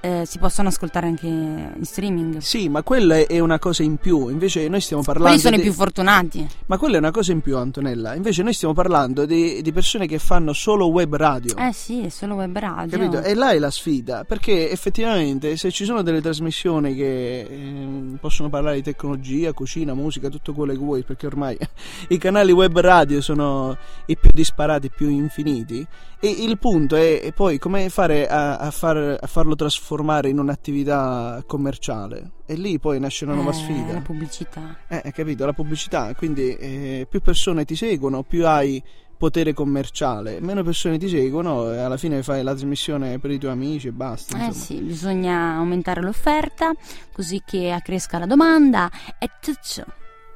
eh, 0.00 0.24
si 0.26 0.38
possono 0.38 0.68
ascoltare 0.68 1.06
anche 1.06 1.26
in 1.26 1.80
streaming. 1.82 2.38
Sì, 2.38 2.68
ma 2.68 2.82
quella 2.82 3.16
è 3.16 3.38
una 3.38 3.58
cosa 3.58 3.82
in 3.82 3.96
più. 3.96 4.28
Invece 4.28 4.66
noi 4.68 4.80
stiamo 4.80 5.02
parlando. 5.02 5.28
Quelli 5.28 5.42
sono 5.42 5.56
di... 5.56 5.62
i 5.62 5.64
più 5.64 5.74
fortunati. 5.74 6.48
Ma 6.66 6.78
quella 6.78 6.96
è 6.96 6.98
una 6.98 7.10
cosa 7.10 7.32
in 7.32 7.40
più, 7.40 7.56
Antonella. 7.56 8.14
Invece 8.14 8.42
noi 8.42 8.52
stiamo 8.52 8.74
parlando 8.74 9.26
di, 9.26 9.60
di 9.62 9.72
persone 9.72 10.06
che 10.06 10.18
fanno 10.18 10.52
solo 10.52 10.86
web 10.88 11.14
radio. 11.16 11.56
Eh 11.56 11.72
sì, 11.72 12.04
è 12.04 12.08
solo 12.08 12.34
web 12.34 12.56
radio. 12.56 12.98
Capito? 12.98 13.22
E 13.22 13.34
là 13.34 13.50
è 13.50 13.58
la 13.58 13.70
sfida. 13.70 14.24
Perché 14.24 14.70
effettivamente 14.70 15.56
se 15.56 15.70
ci 15.70 15.84
sono 15.84 16.02
delle 16.02 16.20
trasmissioni 16.20 16.94
che 16.94 17.40
eh, 17.40 17.88
possono 18.18 18.48
parlare 18.48 18.76
di 18.76 18.82
tecnologia, 18.82 19.52
cucina, 19.52 19.94
musica, 19.94 20.28
tutto 20.28 20.54
quello 20.54 20.72
che 20.72 20.78
vuoi, 20.78 21.02
perché 21.02 21.26
ormai 21.26 21.58
i 22.08 22.18
canali 22.18 22.52
web 22.52 22.78
radio 22.78 23.20
sono 23.20 23.76
i 24.06 24.16
più 24.16 24.30
disparati, 24.32 24.86
i 24.86 24.90
più 24.90 25.08
infiniti. 25.08 25.86
E 26.22 26.28
il 26.28 26.58
punto 26.58 26.96
è, 26.96 27.32
poi 27.34 27.58
come 27.58 27.88
fare 27.88 28.26
a, 28.28 28.58
a, 28.58 28.70
far, 28.70 29.16
a 29.18 29.26
farlo 29.26 29.54
trasformare 29.54 30.28
in 30.28 30.38
un'attività 30.38 31.42
commerciale 31.46 32.32
e 32.44 32.54
lì 32.56 32.78
poi 32.78 33.00
nasce 33.00 33.24
una 33.24 33.32
nuova 33.34 33.50
Eh, 33.50 33.54
sfida. 33.54 33.92
La 33.94 34.00
pubblicità. 34.00 34.76
Eh, 34.86 35.12
capito? 35.12 35.46
La 35.46 35.54
pubblicità, 35.54 36.14
quindi 36.14 36.54
eh, 36.56 37.06
più 37.08 37.22
persone 37.22 37.64
ti 37.64 37.74
seguono, 37.74 38.22
più 38.22 38.46
hai 38.46 38.82
potere 39.16 39.54
commerciale, 39.54 40.40
meno 40.40 40.62
persone 40.62 40.98
ti 40.98 41.08
seguono 41.08 41.72
e 41.72 41.78
alla 41.78 41.96
fine 41.96 42.22
fai 42.22 42.42
la 42.42 42.50
trasmissione 42.50 43.18
per 43.18 43.30
i 43.30 43.38
tuoi 43.38 43.52
amici 43.52 43.88
e 43.88 43.92
basta. 43.92 44.36
Eh 44.38 44.44
insomma. 44.46 44.64
sì, 44.64 44.74
bisogna 44.82 45.54
aumentare 45.54 46.02
l'offerta 46.02 46.72
così 47.12 47.42
che 47.46 47.70
accresca 47.70 48.18
la 48.18 48.26
domanda 48.26 48.90
e 49.18 49.30
tutto. 49.40 49.86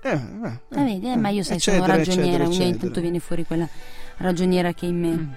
Eh, 0.03 0.11
eh, 0.13 0.61
Eh, 0.81 0.83
vedi, 0.85 1.11
eh, 1.13 1.17
ma 1.17 1.29
io 1.29 1.43
sai, 1.43 1.57
eccetera, 1.57 1.85
sono 1.85 1.97
ragioniera, 1.97 2.23
eccetera, 2.23 2.45
quindi 2.45 2.57
ogni 2.57 2.65
eccetera. 2.71 2.85
tanto 2.85 3.01
viene 3.03 3.19
fuori 3.21 3.45
quella 3.45 3.69
ragioniera 4.19 4.73
che 4.73 4.87
è 4.87 4.89
in 4.89 4.99
me. 5.01 5.09
Mm. 5.09 5.33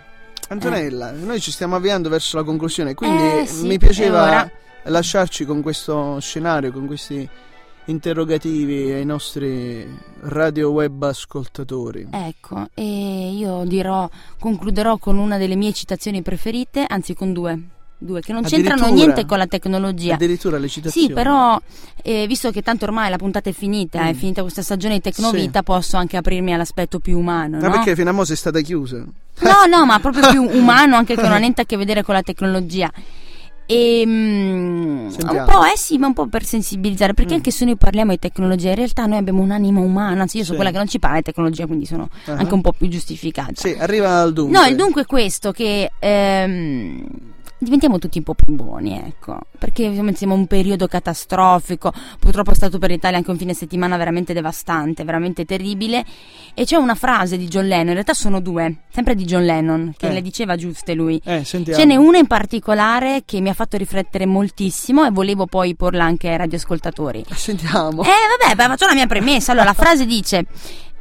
Antonella, 0.50 1.12
noi 1.12 1.40
ci 1.42 1.52
stiamo 1.52 1.76
avviando 1.76 2.08
verso 2.10 2.38
la 2.38 2.44
conclusione, 2.44 2.94
quindi 2.94 3.22
Eh, 3.42 3.46
sì, 3.46 3.66
mi 3.68 3.78
piaceva 3.78 4.22
ora? 4.24 4.52
lasciarci 4.84 5.46
con 5.46 5.62
questo 5.62 6.20
scenario, 6.22 6.72
con 6.72 6.88
questi 6.88 7.28
interrogativi 7.86 8.92
ai 8.92 9.06
nostri 9.06 9.86
radio 10.22 10.70
web 10.72 11.02
ascoltatori. 11.04 12.08
Ecco, 12.12 12.68
e 12.74 13.32
io 13.34 13.64
dirò, 13.66 14.10
concluderò 14.40 14.98
con 14.98 15.18
una 15.18 15.38
delle 15.38 15.56
mie 15.56 15.74
citazioni 15.74 16.22
preferite, 16.22 16.86
anzi 16.88 17.14
con 17.14 17.34
due, 17.34 17.60
due 17.98 18.22
che 18.22 18.32
non 18.34 18.44
c'entrano 18.44 18.88
niente 18.90 19.26
con 19.26 19.38
la 19.38 19.48
tecnologia. 19.48 20.14
Addirittura 20.16 20.58
le 20.58 20.68
citazioni. 20.70 21.08
Sì, 21.08 21.14
però 21.14 21.60
eh, 22.04 22.26
visto 22.28 22.52
che 22.52 22.62
tanto 22.62 22.86
ormai 22.86 23.10
la 23.10 23.18
puntata 23.18 23.50
è 23.50 23.54
finita, 23.54 24.02
è 24.08 24.14
Mm. 24.14 24.18
finita 24.18 24.42
questa 24.42 24.62
stagione 24.62 24.96
di 24.96 25.02
Tecnovita, 25.02 25.64
posso 25.64 25.98
anche 25.98 26.18
aprirmi 26.18 26.54
all'aspetto 26.54 27.00
più 27.00 27.18
umano, 27.18 27.58
Ma 27.60 27.68
no? 27.68 27.72
perché 27.74 27.96
fino 27.96 28.10
a 28.10 28.14
mo' 28.14 28.26
sei 28.26 28.36
stata 28.38 28.60
chiusa? 28.62 29.06
No, 29.39 29.65
no, 29.78 29.86
ma 29.86 30.00
proprio 30.00 30.30
più 30.30 30.43
umano, 30.43 30.95
anche 30.95 31.15
che 31.15 31.21
non 31.21 31.32
ha 31.32 31.38
niente 31.38 31.62
a 31.62 31.65
che 31.65 31.78
vedere 31.78 32.04
con 32.04 32.13
la 32.15 32.21
tecnologia. 32.23 32.91
E 33.69 34.04
mm, 34.06 35.08
un 35.10 35.43
po', 35.45 35.63
eh 35.65 35.76
sì, 35.76 35.97
ma 35.97 36.08
un 36.08 36.13
po' 36.13 36.28
per 36.28 36.45
sensibilizzare, 36.45 37.13
perché 37.13 37.34
Mm. 37.34 37.36
anche 37.38 37.52
se 37.52 37.65
noi 37.65 37.76
parliamo 37.76 38.12
di 38.12 38.19
tecnologia, 38.19 38.69
in 38.69 38.76
realtà 38.76 39.06
noi 39.06 39.17
abbiamo 39.17 39.41
un'anima 39.41 39.80
umana, 39.82 40.21
anzi 40.21 40.38
io 40.38 40.43
sono 40.43 40.56
Sì. 40.58 40.62
quella 40.62 40.71
che 40.71 40.78
non 40.78 40.88
ci 40.88 41.00
parla 41.00 41.17
di 41.17 41.23
tecnologia, 41.23 41.65
quindi 41.65 41.86
sono 41.86 42.08
Ah. 42.28 42.32
anche 42.34 42.54
un 42.54 42.62
po' 42.62 42.71
più 42.71 42.88
giustificata. 42.88 43.52
Sì, 43.56 43.76
arriva 43.78 44.21
al 44.21 44.32
dunque. 44.32 44.58
No, 44.58 44.65
il 44.65 44.76
dunque 44.78 45.02
è 45.02 45.06
questo, 45.06 45.52
che 45.52 45.91
ehm, 46.00 47.06
diventiamo 47.60 47.98
tutti 48.00 48.17
un 48.20 48.24
po' 48.24 48.34
più 48.34 48.54
buoni, 48.54 48.98
ecco, 48.98 49.39
perché 49.58 49.88
ovviamente 49.88 50.20
siamo 50.20 50.34
in 50.34 50.41
un 50.41 50.48
periodo 50.48 50.88
catastrofico, 50.88 51.91
purtroppo 52.20 52.52
è 52.52 52.56
stato 52.56 52.78
per 52.78 52.89
l'Italia 52.89 53.17
anche 53.17 53.32
un 53.32 53.38
fine 53.38 53.54
settimana 53.54 53.98
veramente 53.98 54.34
devastante, 54.34 55.04
veramente 55.04 55.46
terribile, 55.46 56.06
e 56.54 56.65
c'è 56.65 56.76
una 56.76 56.96
frase 56.96 57.38
di 57.38 57.48
John 57.48 57.67
Lennon, 57.67 57.88
in 57.88 57.93
realtà 57.93 58.13
sono 58.13 58.39
due, 58.39 58.84
sempre 58.89 59.15
di 59.15 59.26
John 59.26 59.46
Lennon, 59.46 59.93
che 59.98 60.08
Eh. 60.08 60.13
le 60.13 60.22
diceva 60.22 60.56
giuste 60.56 60.93
lui. 60.93 61.22
Eh, 61.24 61.43
sentiamo. 61.43 61.80
Ce 61.80 61.86
n'è 61.86 61.96
una 61.96 62.17
in 62.17 62.28
particolare 62.28 63.24
che 63.26 63.41
mi 63.41 63.50
ha 63.50 63.54
fatto 63.54 63.78
riflettere 63.78 64.26
moltissimo 64.26 65.06
e 65.06 65.12
volevo 65.12 65.46
poi 65.46 65.76
porla 65.76 66.04
anche 66.04 66.30
ai 66.30 66.38
radioascoltatori. 66.38 67.26
Sentiamo. 67.34 68.04
Eh, 68.04 68.08
vabbè, 68.39 68.56
beh, 68.56 68.65
faccio 68.65 68.86
la 68.86 68.93
mia 68.93 69.08
premessa. 69.08 69.52
Allora, 69.52 69.67
la 69.67 69.74
frase 69.74 70.06
dice: 70.06 70.46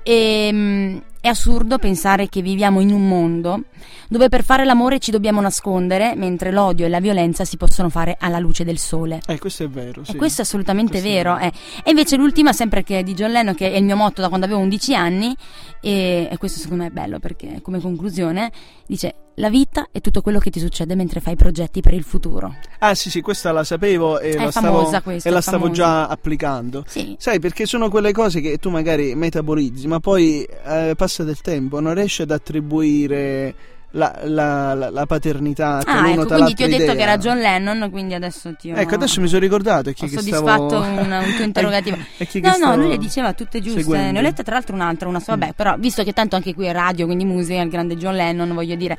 ehm, 0.07 1.03
È 1.21 1.29
assurdo 1.29 1.79
pensare 1.79 2.29
che 2.29 2.41
viviamo 2.41 2.81
in 2.81 2.93
un 2.93 3.09
mondo 3.09 3.65
dove 4.09 4.29
per 4.29 4.45
fare 4.45 4.65
l'amore 4.65 5.01
ci 5.01 5.11
dobbiamo 5.11 5.41
nascondere, 5.41 6.15
mentre 6.15 6.53
l'odio 6.53 6.87
e 6.87 6.89
la 6.89 7.01
violenza 7.01 7.45
si 7.45 7.57
possono 7.57 7.89
fare 7.89 8.17
alla 8.21 8.39
luce 8.39 8.63
del 8.63 8.79
sole. 8.79 9.19
Eh, 9.27 9.39
questo 9.39 9.65
è 9.65 9.69
vero, 9.69 10.05
sì. 10.05 10.13
E 10.13 10.17
questo 10.17 10.43
è 10.43 10.45
assolutamente 10.45 10.93
Questo 10.93 11.09
è 11.09 11.13
vero. 11.13 11.35
vero. 11.35 11.47
eh. 11.47 11.53
E 11.83 11.91
invece 11.91 12.15
l'ultima, 12.17 12.53
sempre 12.53 12.85
che 12.85 13.01
è 13.01 13.03
di 13.03 13.15
John 13.15 13.33
Lennon, 13.33 13.57
che 13.57 13.73
è 13.73 13.77
il 13.77 13.83
mio 13.83 13.97
motto 13.97 14.21
da 14.21 14.29
quando 14.29 14.47
avevo 14.47 14.61
11 14.61 14.95
anni, 14.95 15.35
e, 15.81 16.29
e 16.31 16.37
questo 16.39 16.61
secondo 16.61 16.85
me 16.85 16.91
è 16.91 16.93
bello 16.93 17.19
perché 17.19 17.59
come 17.63 17.81
conclusione 17.81 18.53
dice 18.87 19.15
la 19.37 19.51
vita 19.51 19.89
è 19.91 20.01
tutto 20.01 20.23
quello 20.23 20.39
che 20.39 20.51
ti 20.51 20.61
succede 20.61 20.95
mentre 20.95 21.21
fai 21.21 21.37
progetti 21.37 21.81
per 21.81 21.95
il 21.95 22.05
futuro. 22.05 22.57
Ah, 22.79 22.95
sì, 22.95 23.11
sì, 23.11 23.21
questa 23.21 23.53
la 23.53 23.65
sapevo 23.65 24.19
e 24.19 24.31
È 24.31 24.45
la 24.45 24.51
stavo, 24.51 25.01
questa, 25.03 25.29
e 25.29 25.33
la 25.33 25.41
stavo 25.41 25.71
già 25.71 26.07
applicando. 26.07 26.85
Sì. 26.87 27.17
Sai, 27.19 27.39
perché 27.39 27.67
sono 27.67 27.91
quelle 27.91 28.13
cose 28.13 28.41
che 28.41 28.59
tu 28.59 28.71
magari 28.71 29.15
metabolizzi, 29.15 29.87
ma 29.87 30.01
poi 30.01 30.43
eh, 30.43 30.95
passa 30.97 31.25
del 31.25 31.41
tempo, 31.41 31.81
non 31.81 31.95
riesci 31.95 32.23
ad 32.23 32.31
attribuire 32.31 33.55
la, 33.97 34.15
la- 34.25 34.75
la- 34.75 34.91
la 34.91 35.07
paternità 35.07 35.81
che 35.85 35.91
Ah, 35.91 36.01
l'uno 36.03 36.23
ecco, 36.23 36.35
quindi 36.35 36.55
ti 36.55 36.63
ho 36.63 36.69
detto 36.69 36.85
che 36.85 36.93
idea. 36.93 37.03
era 37.05 37.17
John 37.19 37.39
Lennon, 37.39 37.89
quindi 37.91 38.15
adesso 38.15 38.55
ti 38.55 38.71
ho 38.71 38.77
Ecco, 38.77 38.95
adesso 38.95 39.21
mi 39.21 39.29
sono 39.29 39.41
ricordato. 39.41 39.91
Chi 39.93 40.05
ho 40.05 40.09
che 40.09 40.17
soddisfatto 40.17 40.69
stavo... 40.69 40.83
un, 41.01 41.11
un 41.11 41.33
tuo 41.35 41.45
interrogativo. 41.45 41.97
chi 42.19 42.41
che 42.41 42.41
No, 42.41 42.57
no, 42.59 42.77
lui 42.77 42.89
le 42.89 42.99
diceva 42.99 43.33
tutte 43.33 43.61
giuste. 43.61 43.81
seguendo. 43.83 44.13
Ne 44.13 44.19
ho 44.19 44.23
lette 44.23 44.43
tra 44.43 44.55
l'altro 44.55 44.75
un'altra, 44.75 45.09
una 45.09 45.21
sola. 45.21 45.37
Mm. 45.37 45.41
Vabbè, 45.41 45.53
però 45.55 45.77
visto 45.79 46.03
che 46.05 46.13
tanto 46.13 46.37
anche 46.37 46.55
qui 46.55 46.67
è 46.67 46.73
radio, 46.73 47.07
quindi 47.07 47.25
musica, 47.25 47.61
il 47.61 47.69
grande 47.71 47.97
John 47.97 48.15
Lennon, 48.15 48.53
voglio 48.55 48.75
dire. 48.77 48.97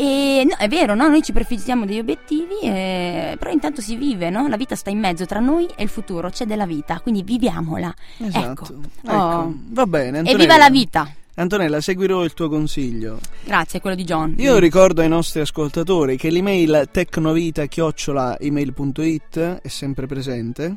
E 0.00 0.46
no, 0.48 0.54
è 0.56 0.68
vero, 0.68 0.94
no? 0.94 1.08
noi 1.08 1.22
ci 1.22 1.32
prefiggiamo 1.32 1.84
degli 1.84 1.98
obiettivi, 1.98 2.54
e- 2.62 3.34
però 3.36 3.50
intanto 3.50 3.80
si 3.80 3.96
vive, 3.96 4.30
no? 4.30 4.46
La 4.46 4.56
vita 4.56 4.76
sta 4.76 4.90
in 4.90 4.98
mezzo 5.00 5.26
tra 5.26 5.40
noi 5.40 5.66
e 5.74 5.82
il 5.82 5.88
futuro, 5.88 6.30
c'è 6.30 6.44
della 6.44 6.66
vita, 6.66 7.00
quindi 7.00 7.24
viviamola. 7.24 7.92
Esatto. 8.18 8.46
Ecco. 8.46 8.80
Ecco, 9.02 9.12
Oh. 9.12 9.54
Va 9.70 9.86
bene. 9.86 10.18
E 10.18 10.20
Antonella. 10.20 10.38
viva 10.42 10.56
la 10.56 10.70
vita! 10.70 11.10
Antonella, 11.38 11.80
seguirò 11.80 12.24
il 12.24 12.34
tuo 12.34 12.48
consiglio. 12.48 13.20
Grazie, 13.44 13.80
quello 13.80 13.94
di 13.94 14.02
John. 14.02 14.34
Io 14.38 14.58
ricordo 14.58 15.02
ai 15.02 15.08
nostri 15.08 15.38
ascoltatori 15.40 16.16
che 16.16 16.30
l'email 16.30 16.88
tecnovita-email.it 16.90 19.60
è 19.62 19.68
sempre 19.68 20.08
presente. 20.08 20.76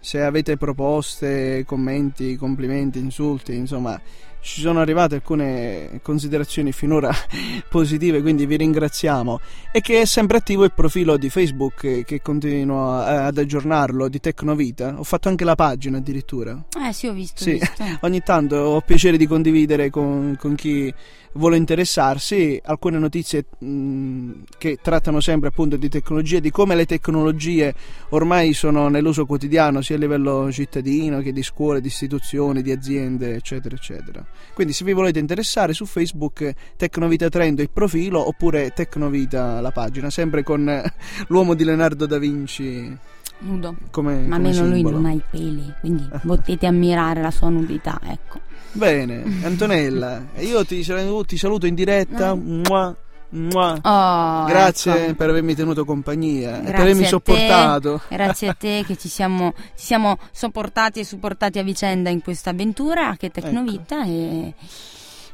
Se 0.00 0.20
avete 0.20 0.58
proposte, 0.58 1.64
commenti, 1.66 2.36
complimenti, 2.36 2.98
insulti, 2.98 3.54
insomma, 3.54 3.98
ci 4.44 4.60
sono 4.60 4.80
arrivate 4.80 5.14
alcune 5.14 6.00
considerazioni 6.02 6.70
finora 6.70 7.10
positive, 7.70 8.20
quindi 8.20 8.44
vi 8.44 8.56
ringraziamo. 8.56 9.40
E 9.72 9.80
che 9.80 10.02
è 10.02 10.04
sempre 10.04 10.36
attivo 10.36 10.64
il 10.64 10.72
profilo 10.72 11.16
di 11.16 11.30
Facebook 11.30 11.80
che, 11.80 12.04
che 12.04 12.20
continuo 12.20 12.92
a- 12.92 13.24
ad 13.24 13.38
aggiornarlo 13.38 14.06
di 14.08 14.20
Tecnovita. 14.20 14.96
Ho 14.98 15.02
fatto 15.02 15.30
anche 15.30 15.44
la 15.44 15.54
pagina 15.54 15.96
addirittura. 15.96 16.62
Eh 16.86 16.92
sì, 16.92 17.06
ho 17.06 17.14
visto. 17.14 17.42
Sì, 17.42 17.52
visto. 17.52 17.84
ogni 18.02 18.20
tanto 18.20 18.56
ho 18.56 18.80
piacere 18.82 19.16
di 19.16 19.26
condividere 19.26 19.88
con, 19.88 20.36
con 20.38 20.54
chi 20.54 20.92
vuole 21.34 21.56
interessarsi 21.56 22.60
alcune 22.64 22.98
notizie 22.98 23.46
mh, 23.58 24.30
che 24.58 24.78
trattano 24.80 25.20
sempre 25.20 25.48
appunto 25.48 25.76
di 25.76 25.88
tecnologie, 25.88 26.40
di 26.40 26.50
come 26.50 26.74
le 26.74 26.86
tecnologie 26.86 27.74
ormai 28.10 28.52
sono 28.52 28.88
nell'uso 28.88 29.26
quotidiano 29.26 29.80
sia 29.80 29.96
a 29.96 29.98
livello 29.98 30.50
cittadino 30.52 31.20
che 31.20 31.32
di 31.32 31.42
scuole, 31.42 31.80
di 31.80 31.88
istituzioni, 31.88 32.62
di 32.62 32.70
aziende, 32.70 33.34
eccetera, 33.34 33.74
eccetera. 33.74 34.24
Quindi 34.54 34.72
se 34.72 34.84
vi 34.84 34.92
volete 34.92 35.18
interessare 35.18 35.72
su 35.72 35.86
Facebook 35.86 36.52
Tecnovita 36.76 37.28
Trend 37.28 37.58
il 37.58 37.70
profilo 37.70 38.26
oppure 38.26 38.70
Tecnovita 38.70 39.60
la 39.60 39.70
pagina, 39.70 40.10
sempre 40.10 40.42
con 40.42 40.68
eh, 40.68 40.92
l'uomo 41.28 41.54
di 41.54 41.64
Leonardo 41.64 42.06
da 42.06 42.18
Vinci 42.18 42.96
Nudo. 43.38 43.76
come, 43.90 44.26
Ma 44.26 44.36
come 44.36 44.48
almeno 44.50 44.66
lui 44.66 44.82
non 44.82 45.04
ha 45.06 45.12
i 45.12 45.22
peli, 45.28 45.72
quindi 45.80 46.08
potete 46.24 46.66
ammirare 46.66 47.20
la 47.20 47.30
sua 47.30 47.48
nudità, 47.48 48.00
ecco. 48.04 48.40
Bene, 48.72 49.22
Antonella, 49.42 50.22
io 50.38 50.64
ti, 50.64 50.82
sal- 50.82 51.24
ti 51.26 51.36
saluto 51.36 51.66
in 51.66 51.74
diretta. 51.74 52.34
Mua. 52.34 52.96
Oh, 53.36 54.44
Grazie 54.44 55.06
ecco. 55.06 55.14
per 55.14 55.28
avermi 55.30 55.54
tenuto 55.56 55.84
compagnia 55.84 56.50
e 56.50 56.52
per 56.52 56.62
Grazie 56.62 56.80
avermi 56.82 57.00
a 57.00 57.04
te. 57.04 57.08
sopportato. 57.08 58.00
Grazie 58.08 58.48
a 58.48 58.54
te 58.54 58.84
che 58.86 58.96
ci 58.96 59.08
siamo, 59.08 59.52
ci 59.76 59.84
siamo 59.86 60.18
sopportati 60.30 61.00
e 61.00 61.04
supportati 61.04 61.58
a 61.58 61.62
vicenda 61.64 62.10
in 62.10 62.22
questa 62.22 62.50
avventura 62.50 63.16
che 63.18 63.26
è 63.26 63.30
Tecnovita 63.32 64.02
Ecco. 64.02 64.08
e 64.10 64.54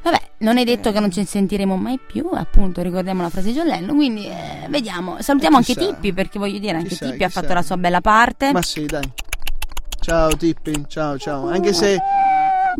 vabbè, 0.01 0.21
non 0.39 0.57
è 0.57 0.63
detto 0.63 0.91
che 0.91 0.99
non 0.99 1.11
ci 1.11 1.23
sentiremo 1.23 1.75
mai 1.77 1.99
più, 1.99 2.27
appunto, 2.33 2.81
ricordiamo 2.81 3.21
la 3.21 3.29
frase 3.29 3.49
di 3.49 3.53
John 3.53 3.67
Lennon, 3.67 3.95
quindi 3.95 4.25
eh, 4.25 4.65
vediamo. 4.67 5.17
Salutiamo 5.19 5.57
Eh, 5.57 5.59
anche 5.59 5.73
chissà. 5.75 5.85
Tippi 5.93 6.11
perché 6.13 6.39
voglio 6.39 6.57
dire, 6.57 6.77
anche 6.77 6.95
Tippi 6.95 7.23
ha 7.23 7.29
fatto 7.29 7.53
la 7.53 7.61
sua 7.61 7.77
bella 7.77 8.01
parte. 8.01 8.51
Ma 8.51 8.63
sì, 8.63 8.85
dai. 8.87 9.07
Ciao 9.99 10.35
Tippi, 10.35 10.85
ciao 10.87 11.19
ciao. 11.19 11.47
Anche 11.49 11.73
se 11.73 11.99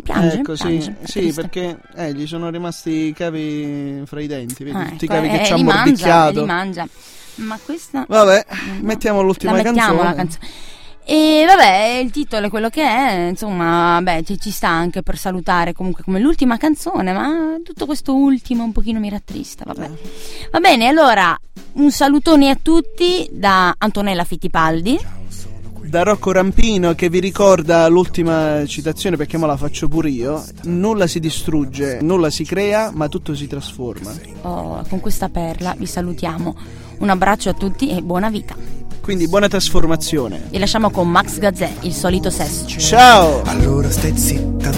Piange, 0.02 0.34
ecco, 0.38 0.56
sì, 0.56 0.66
piange, 0.68 0.96
sì, 1.04 1.32
perché 1.32 1.78
eh, 1.96 2.12
gli 2.14 2.26
sono 2.26 2.50
rimasti 2.50 2.90
i 2.90 3.12
cavi 3.12 4.02
fra 4.06 4.20
i 4.20 4.26
denti, 4.26 4.64
vedi 4.64 4.76
Ah, 4.76 4.84
tutti 4.88 5.04
i 5.04 5.08
ecco, 5.08 5.14
cavi 5.14 5.28
che 5.28 5.40
eh, 5.40 5.44
ci 5.44 5.52
ha 5.52 5.56
li 5.56 5.62
mangia, 5.64 5.80
mordicchiato. 5.82 6.40
li 6.40 6.46
mangia. 6.46 6.86
Ma 7.36 7.58
questa 7.64 8.04
Vabbè, 8.08 8.46
No. 8.48 8.56
mettiamo 8.82 9.22
l'ultima 9.22 9.52
la 9.52 9.62
mettiamo 9.62 9.78
canzone. 9.98 10.08
la 10.08 10.14
canzone. 10.14 10.46
E 11.04 11.44
vabbè, 11.46 12.00
il 12.04 12.10
titolo 12.12 12.46
è 12.46 12.50
quello 12.50 12.68
che 12.68 12.82
è, 12.82 13.26
insomma, 13.28 13.98
beh, 14.02 14.22
ci, 14.24 14.38
ci 14.38 14.50
sta 14.52 14.68
anche 14.68 15.02
per 15.02 15.16
salutare 15.18 15.72
comunque 15.72 16.04
come 16.04 16.20
l'ultima 16.20 16.56
canzone, 16.58 17.12
ma 17.12 17.56
tutto 17.64 17.86
questo 17.86 18.14
ultimo 18.14 18.62
un 18.62 18.70
pochino 18.70 19.00
mi 19.00 19.08
rattrista, 19.08 19.64
vabbè. 19.66 19.84
Eh. 19.84 20.48
Va 20.52 20.60
bene, 20.60 20.86
allora, 20.86 21.36
un 21.72 21.90
salutone 21.90 22.50
a 22.50 22.58
tutti 22.60 23.28
da 23.32 23.74
Antonella 23.78 24.22
Fittipaldi. 24.24 24.96
Da 25.92 26.04
Rocco 26.04 26.32
Rampino 26.32 26.94
che 26.94 27.10
vi 27.10 27.20
ricorda 27.20 27.86
l'ultima 27.88 28.64
citazione 28.64 29.18
perché 29.18 29.36
me 29.36 29.46
la 29.46 29.58
faccio 29.58 29.88
pure 29.88 30.08
io. 30.08 30.42
Nulla 30.62 31.06
si 31.06 31.20
distrugge, 31.20 31.98
nulla 32.00 32.30
si 32.30 32.46
crea, 32.46 32.90
ma 32.94 33.08
tutto 33.08 33.34
si 33.34 33.46
trasforma. 33.46 34.10
Oh, 34.40 34.82
con 34.88 35.00
questa 35.00 35.28
perla 35.28 35.74
vi 35.76 35.84
salutiamo. 35.84 36.56
Un 37.00 37.10
abbraccio 37.10 37.50
a 37.50 37.52
tutti 37.52 37.90
e 37.90 38.00
buona 38.00 38.30
vita. 38.30 38.56
Quindi 39.02 39.28
buona 39.28 39.48
trasformazione. 39.48 40.44
Vi 40.48 40.58
lasciamo 40.58 40.88
con 40.88 41.10
Max 41.10 41.38
Gazzè, 41.38 41.70
il 41.80 41.92
solito 41.92 42.30
sesso. 42.30 42.66
Ciao! 42.68 43.42
Allora 43.42 43.90
stai 43.90 44.16
zitta, 44.16 44.70